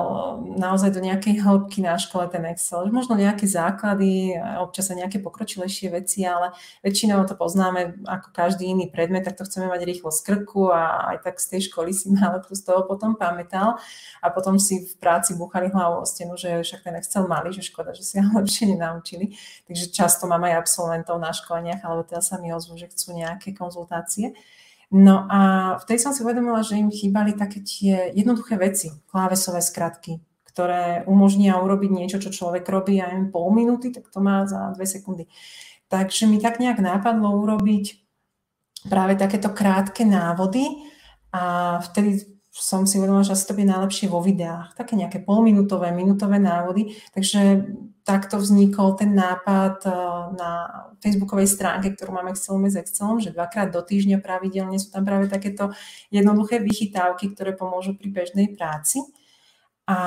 [0.57, 5.93] naozaj do nejakej hĺbky na škole ten Excel, možno nejaké základy, občas aj nejaké pokročilejšie
[5.93, 10.19] veci, ale väčšinou to poznáme ako každý iný predmet, tak to chceme mať rýchlo z
[10.25, 13.77] krku a aj tak z tej školy si málo kto z toho potom pamätal
[14.19, 17.61] a potom si v práci buchali hlavu o stenu, že však ten Excel mali, že
[17.61, 19.37] škoda, že si ho lepšie nenaučili.
[19.69, 23.53] Takže často mám aj absolventov na školeniach, alebo teda sa mi ozvu, že chcú nejaké
[23.53, 24.33] konzultácie.
[24.87, 30.23] No a vtedy som si uvedomila, že im chýbali také tie jednoduché veci, klávesové skratky,
[30.47, 34.71] ktoré umožnia urobiť niečo, čo človek robí aj len pol minúty, tak to má za
[34.71, 35.27] dve sekundy.
[35.91, 37.99] Takže mi tak nejak nápadlo urobiť
[38.87, 40.63] práve takéto krátke návody
[41.35, 44.73] a vtedy som si uvedomila, že asi to bude najlepšie vo videách.
[44.73, 46.97] Také nejaké polminútové, minútové návody.
[47.13, 47.69] Takže
[48.01, 49.93] takto vznikol ten nápad eh,
[50.33, 50.51] na
[51.03, 55.29] facebookovej stránke, ktorú máme Excelom s Excelom, že dvakrát do týždňa pravidelne sú tam práve
[55.29, 55.75] takéto
[56.09, 59.05] jednoduché vychytávky, ktoré pomôžu pri bežnej práci.
[59.85, 59.99] A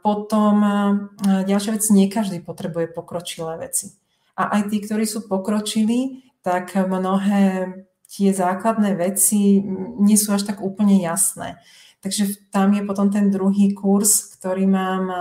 [0.00, 3.92] potom eh, ďalšia vec, nie každý potrebuje pokročilé veci.
[4.40, 7.68] A aj tí, ktorí sú pokročili, tak mnohé
[8.10, 9.62] tie základné veci
[10.00, 11.62] nie sú až tak úplne jasné.
[12.00, 15.12] Takže tam je potom ten druhý kurz, ktorý mám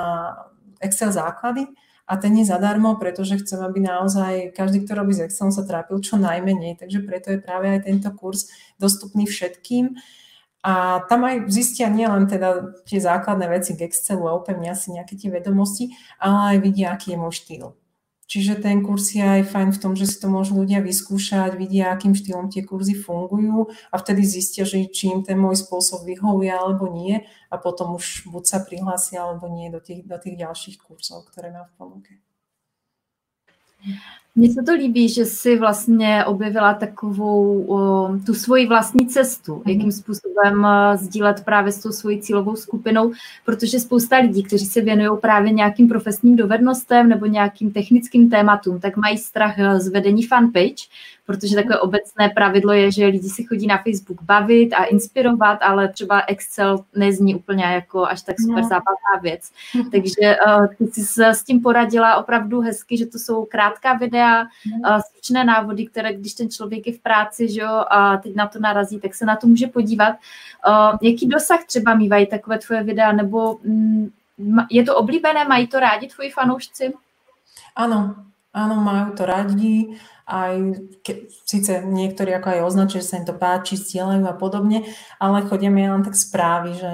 [0.80, 1.68] Excel základy,
[2.10, 6.02] a ten je zadarmo, pretože chcem, aby naozaj každý, kto robí s Excelom, sa trápil
[6.02, 6.82] čo najmenej.
[6.82, 8.50] Takže preto je práve aj tento kurz
[8.82, 9.94] dostupný všetkým.
[10.66, 15.22] A tam aj zistia nielen teda tie základné veci k Excelu a upevnia si nejaké
[15.22, 17.79] tie vedomosti, ale aj vidia, aký je môj štýl.
[18.30, 21.90] Čiže ten kurz je aj fajn v tom, že si to môžu ľudia vyskúšať, vidia,
[21.90, 26.54] akým štýlom tie kurzy fungujú a vtedy zistia, že či im ten môj spôsob vyhovuje
[26.54, 30.78] alebo nie a potom už buď sa prihlásia alebo nie do tých, do tých ďalších
[30.78, 32.14] kurzov, ktoré má v ponuke.
[34.40, 37.66] Mně se to líbí, že si vlastně objevila takovou
[38.26, 39.70] tu svoji vlastní cestu, mm-hmm.
[39.72, 43.12] jakým způsobem sdílet právě s tou svojí cílovou skupinou,
[43.46, 48.98] protože spousta lidí, kteří se věnují právě nějakým profesním dovednostem nebo nějakým technickým tématům, tak
[48.98, 50.88] mají strach z vedení fanpage,
[51.30, 55.88] protože takové obecné pravidlo je, že lidi si chodí na Facebook bavit a inspirovat, ale
[55.88, 58.70] třeba Excel nezní úplně jako až tak super no.
[58.70, 59.52] zábavná věc.
[59.92, 64.42] Takže uh, ty jsi se s tím poradila opravdu hezky, že to jsou krátká videa,
[64.42, 68.48] uh, stručné návody, které když ten člověk je v práci, že jo, a teď na
[68.48, 70.16] to narazí, tak se na to může podívat.
[70.68, 74.12] Uh, jaký dosah třeba mývají takové tvoje videa, nebo um,
[74.70, 76.94] je to oblíbené, mají to rádi tvoji fanoušci?
[77.78, 78.16] Áno,
[78.52, 79.94] áno, majú to radi
[80.30, 84.86] aj ke, síce niektorí ako aj označujú, že sa im to páči, zdieľajú a podobne,
[85.18, 86.92] ale chodia mi len tak správy, že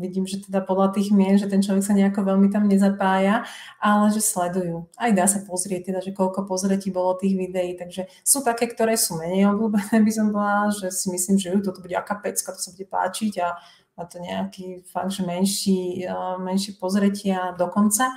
[0.00, 3.44] vidím, že teda podľa tých mien, že ten človek sa nejako veľmi tam nezapája,
[3.76, 4.88] ale že sledujú.
[4.96, 8.96] Aj dá sa pozrieť teda, že koľko pozretí bolo tých videí, takže sú také, ktoré
[8.96, 12.56] sú menej obľúbené, by som bola, že si myslím, že ju, toto bude aká pecka,
[12.56, 13.60] to sa bude páčiť a
[13.98, 16.06] má to nejaký fakt, že menší,
[16.38, 18.14] menší pozretia dokonca.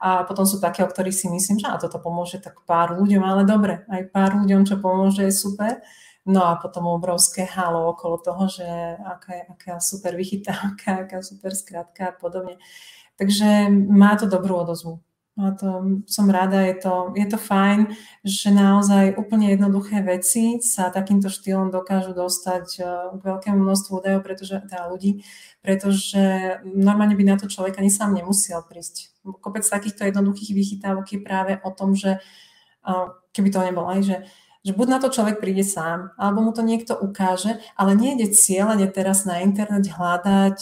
[0.00, 3.22] A potom sú také, o ktorých si myslím, že na toto pomôže tak pár ľuďom,
[3.24, 5.80] ale dobre, aj pár ľuďom, čo pomôže, je super.
[6.26, 8.66] No a potom obrovské halo okolo toho, že
[8.98, 12.58] aká, aká super vychytávka, aká super skratka a podobne.
[13.16, 15.00] Takže má to dobrú odozvu.
[15.36, 17.92] A to som rada, je to, je to fajn,
[18.24, 22.84] že naozaj úplne jednoduché veci sa takýmto štýlom dokážu dostať eh,
[23.16, 25.20] k veľkému množstvu údajov, pretože, teda ľudí,
[25.60, 29.15] pretože normálne by na to človek ani sám nemusel prísť.
[29.34, 32.22] Kopec takýchto jednoduchých vychytávok je práve o tom, že
[33.34, 34.16] keby to nebolo aj, že
[34.66, 38.90] že buď na to človek príde sám, alebo mu to niekto ukáže, ale nejde cieľene
[38.90, 40.58] teraz na internet hľadať,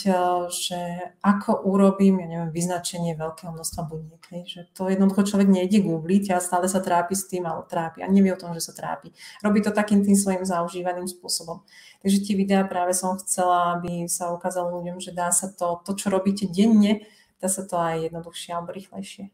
[0.53, 0.81] že
[1.25, 4.21] ako urobím, ja neviem, vyznačenie veľkého množstva buniek.
[4.45, 8.13] Že to jednoducho človek nejde googliť a stále sa trápi s tým, ale trápi a
[8.13, 9.17] nevie o tom, že sa trápi.
[9.41, 11.65] Robí to takým tým svojim zaužívaným spôsobom.
[12.05, 15.97] Takže tie videá práve som chcela, aby sa ukázalo ľuďom, že dá sa to, to,
[15.97, 17.09] čo robíte denne,
[17.45, 19.29] dá sa to aj jednoduchšie alebo rýchlejšie.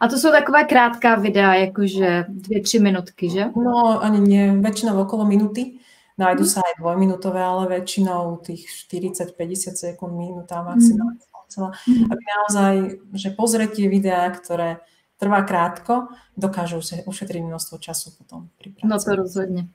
[0.00, 3.44] A to jsou takové krátká videa, jakože dvě, tři minutky, že?
[3.56, 5.78] No, ani nie, väčšinou okolo minuty.
[6.18, 11.18] Nájdu sa aj dvojminútové, ale väčšinou tých 40-50 sekúnd, minúta maximálne.
[11.56, 12.08] Mm.
[12.08, 12.74] Aby naozaj,
[13.12, 14.80] že pozretie videá, ktoré
[15.16, 18.88] trvá krátko, dokážu ušetriť množstvo času potom pri práci.
[18.88, 19.68] No to rozhodně.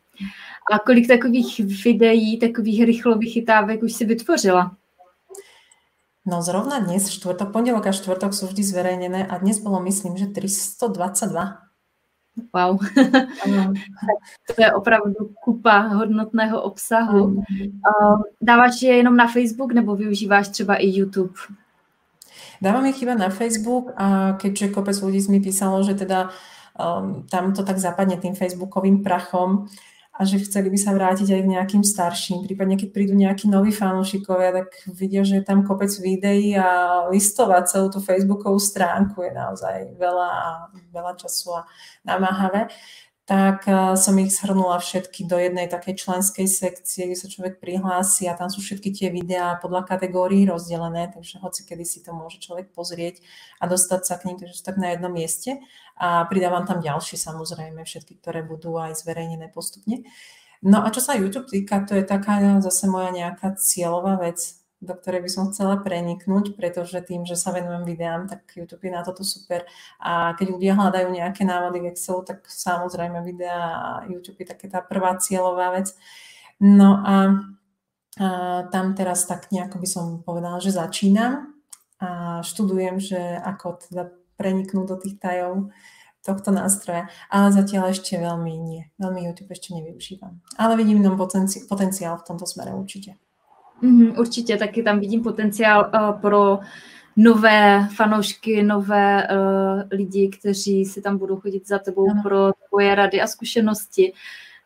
[0.71, 4.77] A kolik takových videí, takových rychlo vychytávek už si vytvořila?
[6.27, 10.27] No zrovna dnes, štvrtok, pondelok a štvrtok sú vždy zverejnené a dnes bolo myslím, že
[10.27, 10.91] 322.
[12.51, 12.77] Wow.
[14.47, 17.43] to je opravdu kupa hodnotného obsahu.
[18.41, 21.39] Dáváš je jenom na Facebook nebo využíváš třeba i YouTube?
[22.61, 26.33] Dávam ich iba na Facebook a keďže kopec ľudí mi písalo, že teda
[26.73, 29.69] um, tam to tak zapadne tým facebookovým prachom,
[30.17, 32.41] a že chceli by sa vrátiť aj k nejakým starším.
[32.49, 37.63] Prípadne, keď prídu nejakí noví fanúšikovia, tak vidia, že je tam kopec videí a listovať
[37.69, 40.31] celú tú facebookovú stránku je naozaj veľa,
[40.89, 41.61] veľa času a
[42.01, 42.65] namáhavé
[43.27, 48.23] tak eh, som ich zhrnula všetky do jednej takej členskej sekcie, kde sa človek prihlási
[48.31, 52.39] a tam sú všetky tie videá podľa kategórií rozdelené, takže hoci kedy si to môže
[52.39, 53.19] človek pozrieť
[53.59, 55.59] a dostať sa k ním, takže sú tak na jednom mieste
[55.99, 60.07] a pridávam tam ďalšie samozrejme, všetky, ktoré budú aj zverejnené postupne.
[60.63, 64.93] No a čo sa YouTube týka, to je taká zase moja nejaká cieľová vec, do
[64.93, 69.01] ktorej by som chcela preniknúť, pretože tým, že sa venujem videám, tak YouTube je na
[69.01, 69.65] toto super.
[69.97, 74.69] A keď ľudia hľadajú nejaké návody v Excelu, tak samozrejme videá a YouTube je také
[74.69, 75.97] tá prvá cieľová vec.
[76.61, 77.15] No a,
[78.21, 78.27] a
[78.69, 81.57] tam teraz tak nejako by som povedala, že začínam
[81.97, 85.73] a študujem, že ako teda preniknúť do tých tajov
[86.21, 88.83] tohto nástroja, ale zatiaľ ešte veľmi nie.
[88.99, 90.43] Veľmi YouTube ešte nevyužívam.
[90.59, 93.15] Ale vidím tam potenciál v tomto smere určite.
[93.81, 96.59] Mm, určitě, taky tam vidím potenciál uh, pro
[97.17, 102.21] nové fanoušky, nové uh, lidi, kteří si tam budou chodit za tebou ano.
[102.23, 104.13] pro tvoje rady a zkušenosti.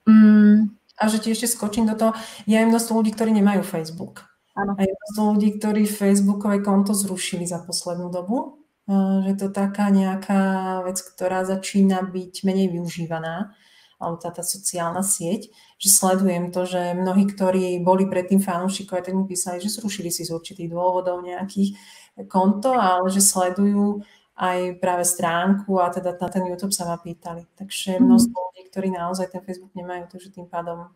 [0.06, 0.60] Mm.
[1.02, 2.14] A že ti ešte skočím do toho,
[2.46, 4.22] je aj množstvo ľudí, ktorí nemajú Facebook.
[4.54, 4.78] Ano.
[4.78, 8.62] A je množstvo ľudí, ktorí Facebookové konto zrušili za poslednú dobu.
[8.86, 10.42] Uh, že to taká nejaká
[10.86, 13.56] vec, ktorá začína byť menej využívaná
[14.02, 19.14] alebo tá, tá sociálna sieť, že sledujem to, že mnohí, ktorí boli predtým fanúšikovia, tak
[19.14, 21.78] mi písali, že zrušili si z určitých dôvodov nejakých
[22.26, 24.02] konto, ale že sledujú
[24.42, 27.46] aj práve stránku a teda na ten YouTube sa ma pýtali.
[27.54, 28.04] Takže mhm.
[28.10, 30.90] množstvo ľudí, ktorí naozaj ten Facebook nemajú, takže tým pádom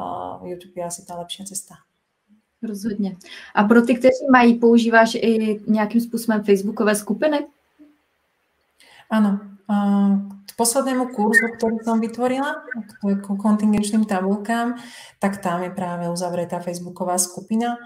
[0.00, 1.76] uh, YouTube je asi tá lepšia cesta.
[2.62, 3.16] Rozhodně.
[3.54, 7.46] A pro ty, kteří mají, používáš i nějakým způsobem Facebookové skupiny?
[9.10, 9.40] Áno.
[10.60, 12.60] Poslednému kurzu, ktorý som vytvorila,
[13.00, 14.76] k kontingenčným tabulkám,
[15.16, 17.80] tak tam je práve uzavretá facebooková skupina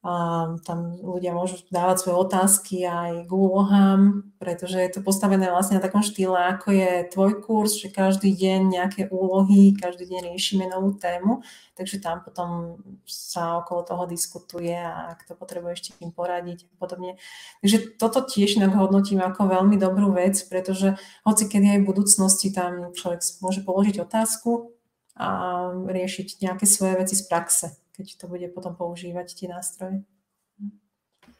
[0.00, 5.76] a tam ľudia môžu dávať svoje otázky aj k úlohám, pretože je to postavené vlastne
[5.76, 10.72] na takom štýle, ako je tvoj kurz, že každý deň nejaké úlohy, každý deň riešime
[10.72, 11.44] novú tému,
[11.76, 16.74] takže tam potom sa okolo toho diskutuje a ak to potrebuje ešte im poradiť a
[16.80, 17.20] podobne.
[17.60, 20.96] Takže toto tiež inak hodnotím ako veľmi dobrú vec, pretože
[21.28, 24.72] hoci kedy aj v budúcnosti tam človek môže položiť otázku
[25.20, 25.28] a
[25.76, 30.02] riešiť nejaké svoje veci z praxe keď to bude potom používať tie nástroje.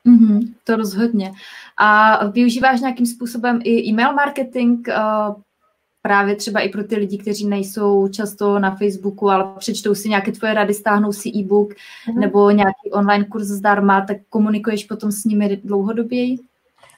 [0.07, 1.33] Mm-hmm, to rozhodně.
[1.77, 4.89] A využíváš nějakým způsobem i e-mail marketing?
[6.03, 10.33] právě třeba i pro ty lidi, kteří nejsou často na Facebooku, ale přečtou si nějaké
[10.33, 11.75] tvoje rady, stáhnou si e-book
[12.09, 12.21] mm.
[12.21, 16.37] nebo nějaký online kurz zdarma, tak komunikuješ potom s nimi dlouhodoběji?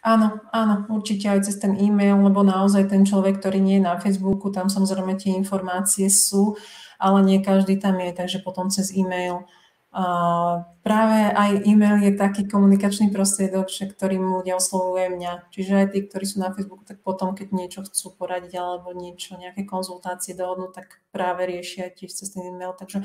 [0.02, 3.94] Áno, áno, určite aj cez ten e-mail, lebo naozaj ten človek, ktorý nie je na
[4.02, 6.58] Facebooku, tam samozrejme tie informácie sú,
[6.98, 9.46] ale nie každý tam je, takže potom cez e-mail
[9.92, 15.52] Uh, práve aj e-mail je taký komunikačný prostriedok, ktorým ľudia oslovujú mňa.
[15.52, 19.36] Čiže aj tí, ktorí sú na Facebooku, tak potom, keď niečo chcú poradiť alebo niečo,
[19.36, 22.72] nejaké konzultácie dohodnú, tak práve riešia tiež cez ten e-mail.
[22.72, 23.04] Takže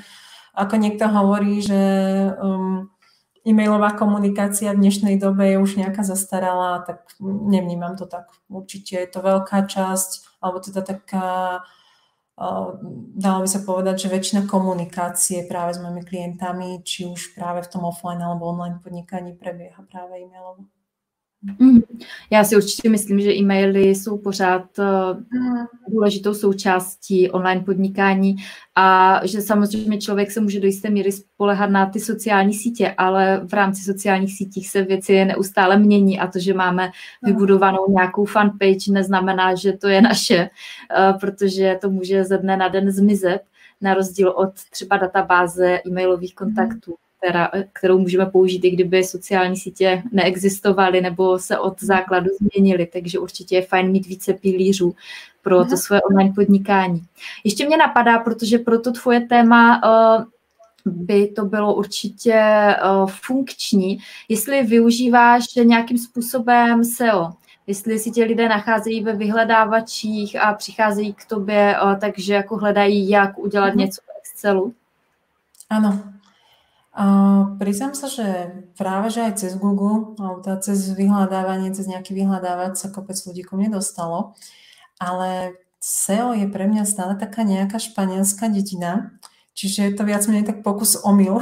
[0.55, 1.75] ako niekto hovorí, že
[2.39, 2.87] um,
[3.47, 8.27] e-mailová komunikácia v dnešnej dobe je už nejaká zastaralá, tak nevnímam to tak.
[8.51, 11.63] Určite je to veľká časť, alebo teda taká
[13.17, 17.71] dalo by sa povedať, že väčšina komunikácie práve s mojimi klientami, či už práve v
[17.73, 20.69] tom offline alebo online podnikaní prebieha práve e-mailovo.
[21.59, 21.79] Mm.
[22.29, 25.65] Já si určitě myslím, že e-maily jsou pořád mm.
[25.89, 28.35] důležitou součástí online podnikání
[28.75, 33.41] a že samozřejmě člověk se může do jisté míry spolehat na ty sociální sítě, ale
[33.47, 36.91] v rámci sociálních sítích se věci neustále mění a to, že máme
[37.23, 42.67] vybudovanou nějakou fanpage, neznamená, že to je naše, eh, protože to může ze dne na
[42.67, 43.41] den zmizet,
[43.81, 50.03] na rozdíl od třeba databáze e-mailových kontaktů která, kterou můžeme použít, i kdyby sociální sítě
[50.11, 52.85] neexistovaly nebo se od základu změnily.
[52.85, 54.95] Takže určitě je fajn mít více pilířů
[55.41, 57.01] pro to své online podnikání.
[57.43, 60.25] Ještě mě napadá, protože pro to tvoje téma uh,
[60.85, 62.41] by to bylo určitě
[62.83, 63.97] uh, funkční,
[64.29, 67.31] jestli využíváš nějakým způsobem SEO,
[67.67, 73.09] jestli si tě lidé nacházejí ve vyhledávačích a přicházejí k tobě, uh, takže jako hledají,
[73.09, 73.77] jak udělat mm-hmm.
[73.77, 74.73] něco v Excelu.
[75.69, 76.03] Ano,
[76.97, 78.25] Uh, priznám sa, že
[78.73, 83.45] práve že aj cez Google, alebo teda cez vyhľadávanie, cez nejaký vyhľadávač sa kopec ľudí
[83.45, 84.33] ku mne dostalo,
[84.97, 89.13] ale SEO je pre mňa stále taká nejaká španielská dedina,
[89.53, 91.37] čiže je to viac menej tak pokus omyl,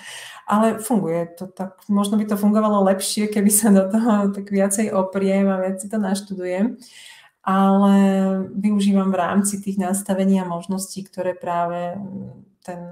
[0.52, 1.80] ale funguje to tak.
[1.88, 5.88] Možno by to fungovalo lepšie, keby sa do toho tak viacej opriem a viac si
[5.88, 6.76] to naštudujem,
[7.40, 7.96] ale
[8.52, 11.96] využívam v rámci tých nastavení a možností, ktoré práve
[12.60, 12.84] ten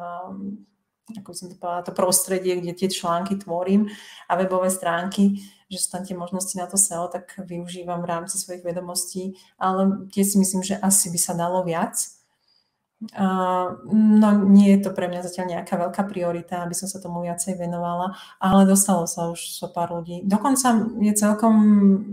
[1.17, 3.89] ako som to povedala, to prostredie, kde tie články tvorím
[4.29, 5.41] a webové stránky,
[5.73, 10.09] že sú tam tie možnosti na to SEO, tak využívam v rámci svojich vedomostí, ale
[10.13, 11.97] tiež si myslím, že asi by sa dalo viac.
[13.15, 17.23] Uh, no nie je to pre mňa zatiaľ nejaká veľká priorita, aby som sa tomu
[17.23, 20.27] viacej venovala, ale dostalo sa už so pár ľudí.
[20.27, 21.55] Dokonca je celkom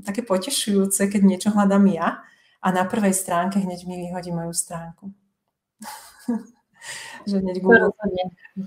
[0.05, 2.21] také potešujúce, keď niečo hľadám ja
[2.61, 5.09] a na prvej stránke hneď mi vyhodí moju stránku.
[7.27, 7.89] že hneď Google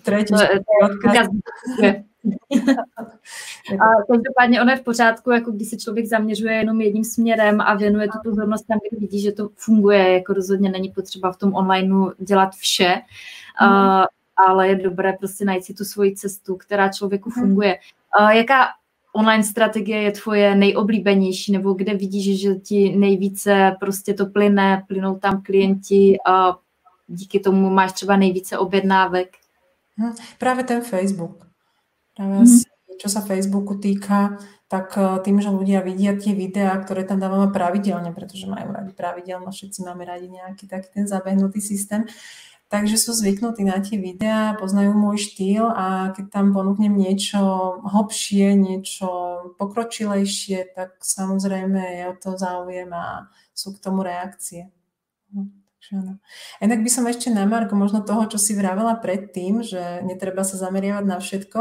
[0.02, 0.34] tretí
[0.82, 1.28] odkaz.
[3.72, 7.74] A každopádně ono je v pořádku, jako když se člověk zaměřuje jenom jedním směrem a
[7.74, 11.54] věnuje tu pozornost tam, kde vidí, že to funguje, jako rozhodně není potřeba v tom
[11.54, 13.00] onlineu dělat vše,
[13.62, 13.68] mm.
[13.68, 14.04] uh,
[14.36, 17.42] ale je dobré prostě najít si tu svoji cestu, která člověku mm.
[17.42, 17.78] funguje.
[18.20, 18.66] Uh, jaká
[19.12, 25.18] online strategie je tvoje nejoblíbenější, nebo kde vidíš, že ti nejvíce prostě to plyne, plynou
[25.18, 26.54] tam klienti, uh,
[27.08, 29.36] díky tomu máš třeba nejvíce objednávek?
[29.98, 31.46] Hm, práve ten Facebook.
[32.16, 32.62] Práve mm.
[32.98, 34.38] čo sa Facebooku týka,
[34.68, 38.92] tak eh, tým, že ľudia vidia tie videá, ktoré tam dávame pravidelne, pretože majú radi
[38.92, 42.04] pravidelno, všetci máme radi nejaký taký ten zabehnutý systém,
[42.68, 47.40] takže sú zvyknutí na tie videá, poznajú môj štýl a keď tam ponúknem niečo
[47.80, 49.08] hlbšie, niečo
[49.56, 54.68] pokročilejšie, tak samozrejme je o to záujem a sú k tomu reakcie.
[55.88, 55.96] Hm.
[55.96, 56.12] Áno.
[56.60, 60.60] Inak by som ešte na Marko možno toho, čo si vravela predtým, že netreba sa
[60.60, 61.60] zameriavať na všetko,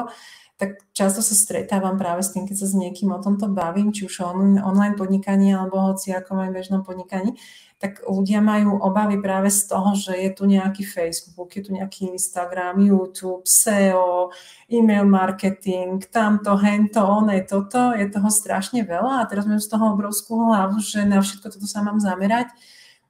[0.57, 4.09] tak často sa stretávam práve s tým, keď sa s niekým o tomto bavím, či
[4.09, 4.33] už o
[4.65, 7.37] online podnikaní alebo hoci ako aj bežnom podnikaní,
[7.77, 12.09] tak ľudia majú obavy práve z toho, že je tu nejaký Facebook, je tu nejaký
[12.09, 14.33] Instagram, YouTube, SEO,
[14.65, 19.93] e-mail marketing, tamto, hento, one, toto, je toho strašne veľa a teraz mám z toho
[19.93, 22.49] obrovskú hlavu, že na všetko toto sa mám zamerať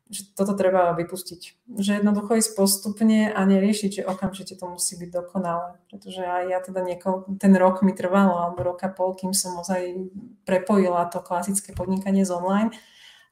[0.07, 1.67] že toto treba vypustiť.
[1.77, 5.79] Že jednoducho ísť postupne a neriešiť, že okamžite to musí byť dokonalé.
[5.91, 9.59] Pretože aj ja teda nieko, ten rok mi trvalo, alebo rok a pol, kým som
[9.59, 10.09] ozaj
[10.47, 12.71] prepojila to klasické podnikanie z online.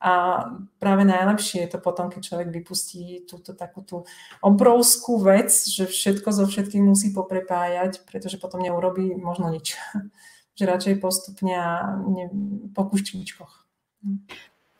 [0.03, 0.43] A
[0.77, 3.97] práve najlepšie je to potom, keď človek vypustí túto takú tú
[4.43, 9.79] obrovskú vec, že všetko so všetkým musí poprepájať, pretože potom neurobí možno nič.
[10.55, 12.31] že radšej postupne a ne,
[12.71, 13.67] po kuščičkoch.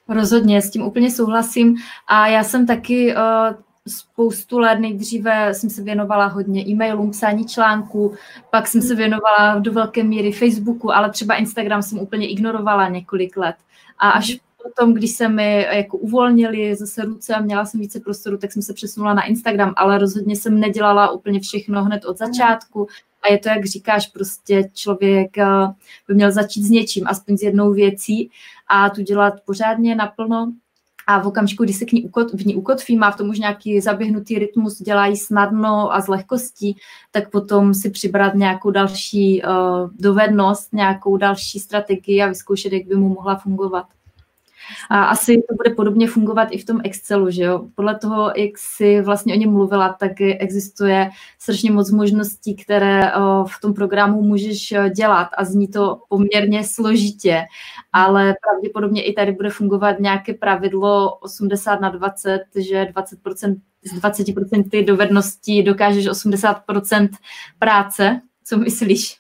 [0.10, 1.76] Rozhodně, s tím úplně souhlasím.
[2.08, 3.22] A já jsem taky uh,
[3.88, 8.16] spoustu let nejdříve jsem se věnovala hodně e-mailům, psání článků,
[8.50, 13.38] pak jsem se věnovala do velké míry Facebooku, ale třeba Instagram jsem úplně ignorovala několik
[13.38, 13.56] let.
[14.00, 18.38] A až potom, když se mi jako uvolnili zase ruce a měla jsem více prostoru,
[18.38, 22.88] tak jsem se přesunula na Instagram, ale rozhodně jsem nedělala úplně všechno hned od začátku.
[23.24, 25.46] A je to, jak říkáš, prostě člověk eh,
[26.08, 28.30] by měl začít s něčím, aspoň s jednou věcí
[28.68, 30.54] a tu dělat pořádně naplno
[31.08, 33.40] a v okamžiku, kdy se k ní ukot, v ní ukotví, má v tom už
[33.40, 36.78] nějaký zaběhnutý rytmus, dělají snadno a s lehkostí,
[37.12, 42.96] tak potom si přibrat nějakou další uh, dovednost, nějakou další strategii a vyzkoušet, jak by
[42.96, 43.86] mu mohla fungovat.
[44.90, 47.68] A asi to bude podobně fungovat i v tom Excelu, že jo?
[47.76, 51.10] Podle toho, jak jsi vlastně o něm mluvila, tak existuje
[51.40, 53.12] strašně moc možností, které
[53.48, 57.46] v tom programu můžeš dělat a zní to poměrně složitě,
[57.94, 63.56] ale pravděpodobně i tady bude fungovat nějaké pravidlo 80 na 20, že 20%
[63.86, 67.10] z 20% dovedností dokážeš 80%
[67.60, 68.22] práce.
[68.44, 69.18] Co myslíš?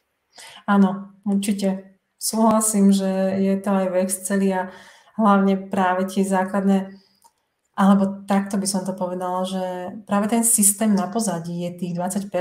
[0.68, 1.98] Áno, určite.
[2.18, 3.06] Súhlasím, že
[3.38, 4.70] je to aj v Exceli a
[5.16, 6.92] hlavne práve tie základné,
[7.76, 9.66] alebo takto by som to povedala, že
[10.08, 12.32] práve ten systém na pozadí je tých 20%.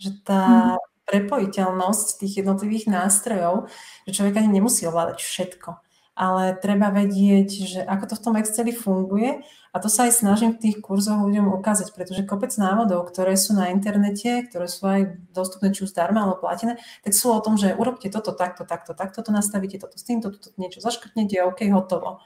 [0.00, 1.06] Že tá mm.
[1.06, 3.70] prepojiteľnosť tých jednotlivých nástrojov,
[4.06, 5.89] že človek ani nemusí ovládať všetko
[6.20, 9.40] ale treba vedieť, že ako to v tom Exceli funguje
[9.72, 13.56] a to sa aj snažím v tých kurzoch ľuďom ukázať, pretože kopec návodov, ktoré sú
[13.56, 17.56] na internete, ktoré sú aj dostupné či už zdarma alebo platené, tak sú o tom,
[17.56, 21.64] že urobte toto, takto, takto, takto to nastavíte, toto s týmto, toto niečo zaškrtnete, OK,
[21.72, 22.20] hotovo.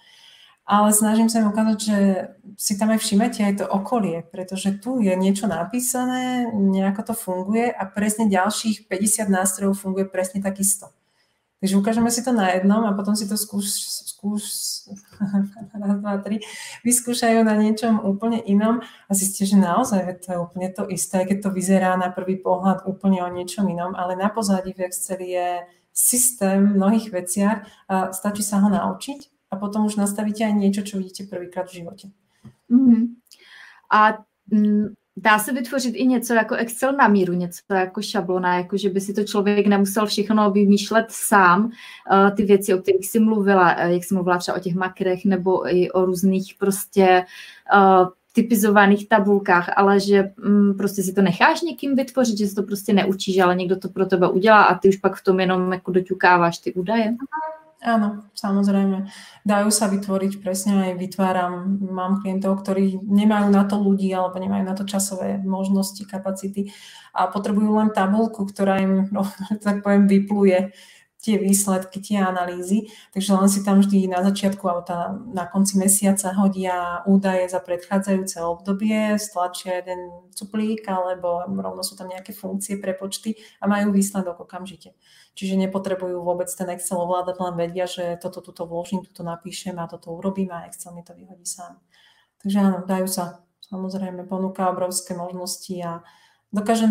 [0.66, 1.98] Ale snažím sa im ukázať, že
[2.58, 7.70] si tam aj všimete aj to okolie, pretože tu je niečo napísané, nejako to funguje
[7.70, 10.90] a presne ďalších 50 nástrojov funguje presne takisto.
[11.64, 14.44] Takže ukážeme si to na jednom a potom si to skúš, skúš
[15.80, 16.44] raz, dva, tri,
[16.84, 21.48] vyskúšajú na niečom úplne inom a zistia, že naozaj to je úplne to isté, keď
[21.48, 25.64] to vyzerá na prvý pohľad úplne o niečom inom, ale na pozadí v Exceli je
[25.88, 30.84] systém v mnohých veciach a stačí sa ho naučiť a potom už nastavíte aj niečo,
[30.84, 32.12] čo vidíte prvýkrát v živote.
[32.68, 33.02] Mm-hmm.
[33.88, 34.20] A
[34.52, 38.90] mm, Dá se vytvořit i něco jako Excel na míru, něco jako šablona, jako že
[38.90, 43.76] by si to člověk nemusel všechno vymýšlet sám, uh, ty věci, o kterých jsi mluvila,
[43.76, 47.24] uh, jak jsi mluvila třeba o těch makrech nebo i o různých prostě
[47.74, 52.62] uh, typizovaných tabulkách, ale že um, prostě si to necháš někým vytvořit, že se to
[52.62, 55.72] prostě neučíš, ale někdo to pro tebe udělá a ty už pak v tom jenom
[55.72, 57.16] jako doťukáváš ty údaje.
[57.84, 59.12] Áno, samozrejme.
[59.44, 61.76] Dajú sa vytvoriť, presne aj vytváram.
[61.84, 66.72] Mám klientov, ktorí nemajú na to ľudí alebo nemajú na to časové možnosti, kapacity
[67.12, 69.28] a potrebujú len tabulku, ktorá im, no,
[69.64, 70.72] tak poviem, vypluje
[71.24, 72.92] tie výsledky, tie analýzy.
[73.16, 77.64] Takže len si tam vždy na začiatku alebo tá, na konci mesiaca hodia údaje za
[77.64, 83.96] predchádzajúce obdobie, stlačia jeden cuplík alebo rovno sú tam nejaké funkcie pre počty a majú
[83.96, 84.92] výsledok okamžite.
[85.32, 89.88] Čiže nepotrebujú vôbec ten Excel ovládať, len vedia, že toto tuto vložím, toto napíšem a
[89.88, 91.80] toto urobím a Excel mi to vyhodí sám.
[92.44, 93.40] Takže áno, dajú sa.
[93.64, 96.04] Samozrejme, ponúka obrovské možnosti a
[96.54, 96.86] dokáže,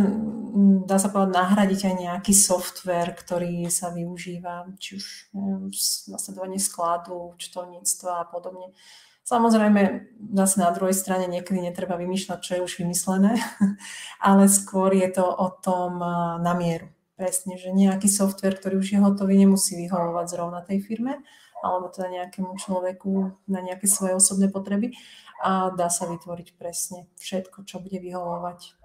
[0.84, 5.72] dá sa povedať, nahradiť aj nejaký software, ktorý sa využíva, či už neviem,
[6.11, 8.76] nasledovanie skladu, účtovníctva a podobne.
[9.24, 13.39] Samozrejme, zase na druhej strane niekedy netreba vymýšľať, čo je už vymyslené,
[14.20, 16.03] ale skôr je to o tom
[16.43, 16.91] na mieru.
[17.16, 21.24] Presne, že nejaký software, ktorý už je hotový, nemusí vyhovovať zrovna tej firme,
[21.64, 24.91] alebo teda nejakému človeku na nejaké svoje osobné potreby
[25.39, 28.76] a dá sa vytvoriť presne všetko, čo bude vyhovovať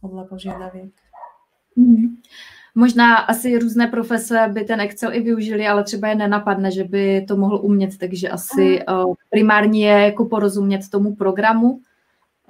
[0.00, 0.92] podle požiadaviek.
[1.76, 2.16] Mm.
[2.74, 7.24] Možná asi různé profese by ten Excel i využili, ale třeba je nenapadne, že by
[7.28, 11.80] to mohl umět, takže asi uh, primární je jako porozumět tomu programu.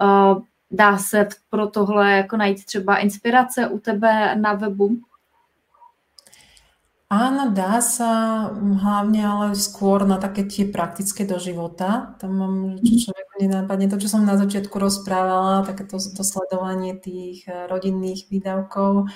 [0.00, 4.96] Uh, dá se pro tohle jako najít třeba inspirace u tebe na webu?
[7.10, 8.10] Áno, dá sa,
[8.54, 12.14] hlavne ale skôr na také tie praktické do života.
[12.22, 12.54] Tam mám,
[12.86, 18.30] čo človeku nenápadne, to, čo som na začiatku rozprávala, takéto to sledovanie tých eh, rodinných
[18.30, 19.10] výdavkov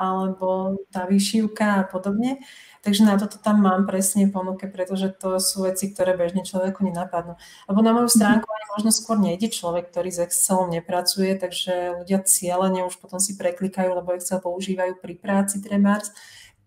[0.00, 2.40] alebo tá vyšívka a podobne.
[2.80, 7.36] Takže na toto tam mám presne ponuke, pretože to sú veci, ktoré bežne človeku nenapadnú.
[7.68, 8.16] Lebo na moju mhm.
[8.16, 13.18] stránku ani možno skôr nejde človek, ktorý s Excelom nepracuje, takže ľudia cieľene už potom
[13.18, 16.14] si preklikajú, lebo Excel používajú pri práci trebárs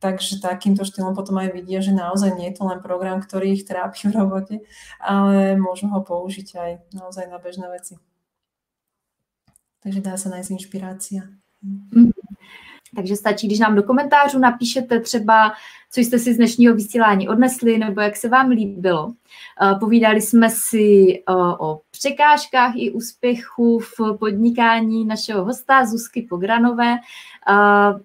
[0.04, 3.64] Takže takýmto štýlom potom aj vidia, že naozaj nie je to len program, ktorý ich
[3.64, 4.56] trápi v robote,
[5.00, 7.96] ale môžu ho použiť aj naozaj na bežné veci.
[9.80, 11.22] Takže dá se nájsť inšpirácia.
[11.64, 12.12] Mm.
[12.96, 15.54] Takže stačí, když nám do komentářů napíšete třeba,
[15.92, 19.14] co jste si z dnešního vysílání odnesli, nebo jak se vám líbilo.
[19.62, 26.96] Eh, povídali jsme si eh, o překážkách i úspěchu v podnikání našeho hosta Zuzky Pogranové,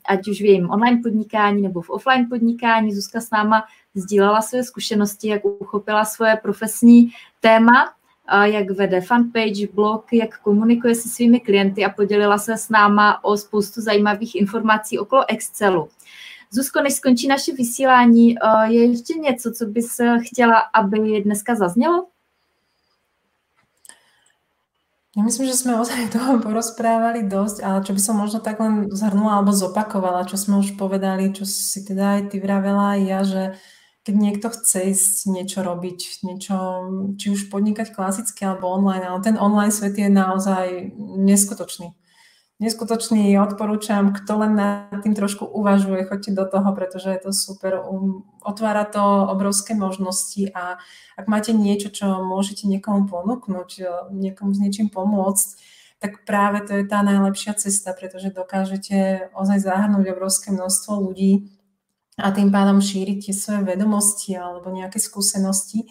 [0.09, 2.95] ať už v jejím online podnikání nebo v offline podnikání.
[2.95, 3.64] Zuzka s náma
[3.95, 7.11] sdílela své zkušenosti, jak uchopila svoje profesní
[7.41, 7.93] téma,
[8.43, 13.36] jak vede fanpage, blog, jak komunikuje se svými klienty a podělila se s náma o
[13.36, 15.89] spoustu zajímavých informací okolo Excelu.
[16.51, 18.34] Zuzko, než skončí naše vysílání,
[18.64, 22.07] je ještě něco, co bys chtěla, aby dneska zaznělo?
[25.16, 28.92] Ja myslím, že sme ozaj toho porozprávali dosť, ale čo by som možno tak len
[28.92, 33.20] zhrnula alebo zopakovala, čo sme už povedali, čo si teda aj ty vravela aj ja,
[33.24, 33.42] že
[34.04, 36.56] keď niekto chce ísť niečo robiť, niečo,
[37.20, 41.92] či už podnikať klasicky alebo online, ale ten online svet je naozaj neskutočný
[42.59, 47.78] neskutočný, odporúčam, kto len nad tým trošku uvažuje, choďte do toho, pretože je to super,
[47.78, 50.82] um, otvára to obrovské možnosti a
[51.14, 55.48] ak máte niečo, čo môžete niekomu ponúknuť, e, niekomu s niečím pomôcť,
[55.98, 61.50] tak práve to je tá najlepšia cesta, pretože dokážete ozaj zahrnúť obrovské množstvo ľudí
[62.18, 65.90] a tým pádom šíriť tie svoje vedomosti alebo nejaké skúsenosti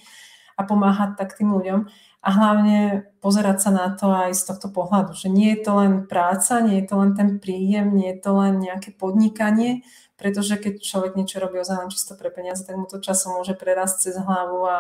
[0.59, 1.88] a pomáhať tak tým ľuďom
[2.28, 5.94] a hlavne pozerať sa na to aj z tohto pohľadu, že nie je to len
[6.12, 9.88] práca, nie je to len ten príjem, nie je to len nejaké podnikanie,
[10.20, 13.56] pretože keď človek niečo robí ozaj len čisto pre peniaze, tak mu to časom môže
[13.56, 14.80] prerásť cez hlavu a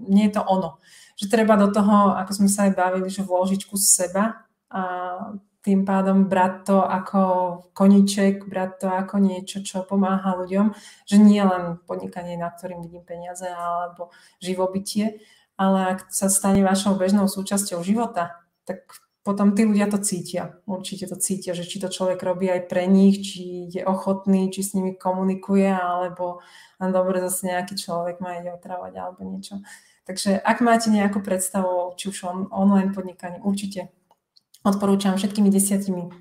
[0.00, 0.80] nie je to ono.
[1.20, 4.82] Že treba do toho, ako sme sa aj bavili, že vložiť kus seba a
[5.60, 7.20] tým pádom brať to ako
[7.76, 10.72] koniček, brať to ako niečo, čo pomáha ľuďom,
[11.04, 14.08] že nie len podnikanie, na ktorým vidím peniaze alebo
[14.40, 15.20] živobytie,
[15.58, 18.86] ale ak sa stane vašou bežnou súčasťou života, tak
[19.26, 20.56] potom tí ľudia to cítia.
[20.64, 24.64] Určite to cítia, že či to človek robí aj pre nich, či je ochotný, či
[24.64, 26.40] s nimi komunikuje, alebo
[26.80, 29.60] dobre zase nejaký človek má ide otravať alebo niečo.
[30.08, 33.92] Takže ak máte nejakú predstavu, či už on, online podnikanie, určite
[34.64, 36.08] odporúčam všetkými desiatimi.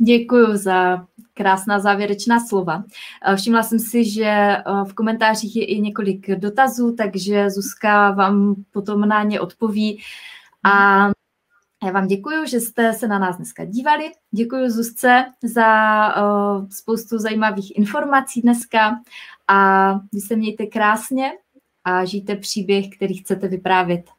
[0.00, 1.04] Děkuji za
[1.38, 2.84] krásná závěrečná slova.
[3.24, 8.54] Eh, všimla jsem si, že eh, v komentářích je i několik dotazů, takže Zuzka vám
[8.70, 10.00] potom na ně odpoví.
[10.64, 11.06] A
[11.84, 14.12] já vám děkuji, že jste se na nás dneska dívali.
[14.30, 15.66] Děkuji Zuzce za
[16.08, 19.00] uh, spoustu zajímavých informací dneska
[19.48, 21.32] a vy se mějte krásně
[21.84, 24.17] a žijte příběh, který chcete vyprávět.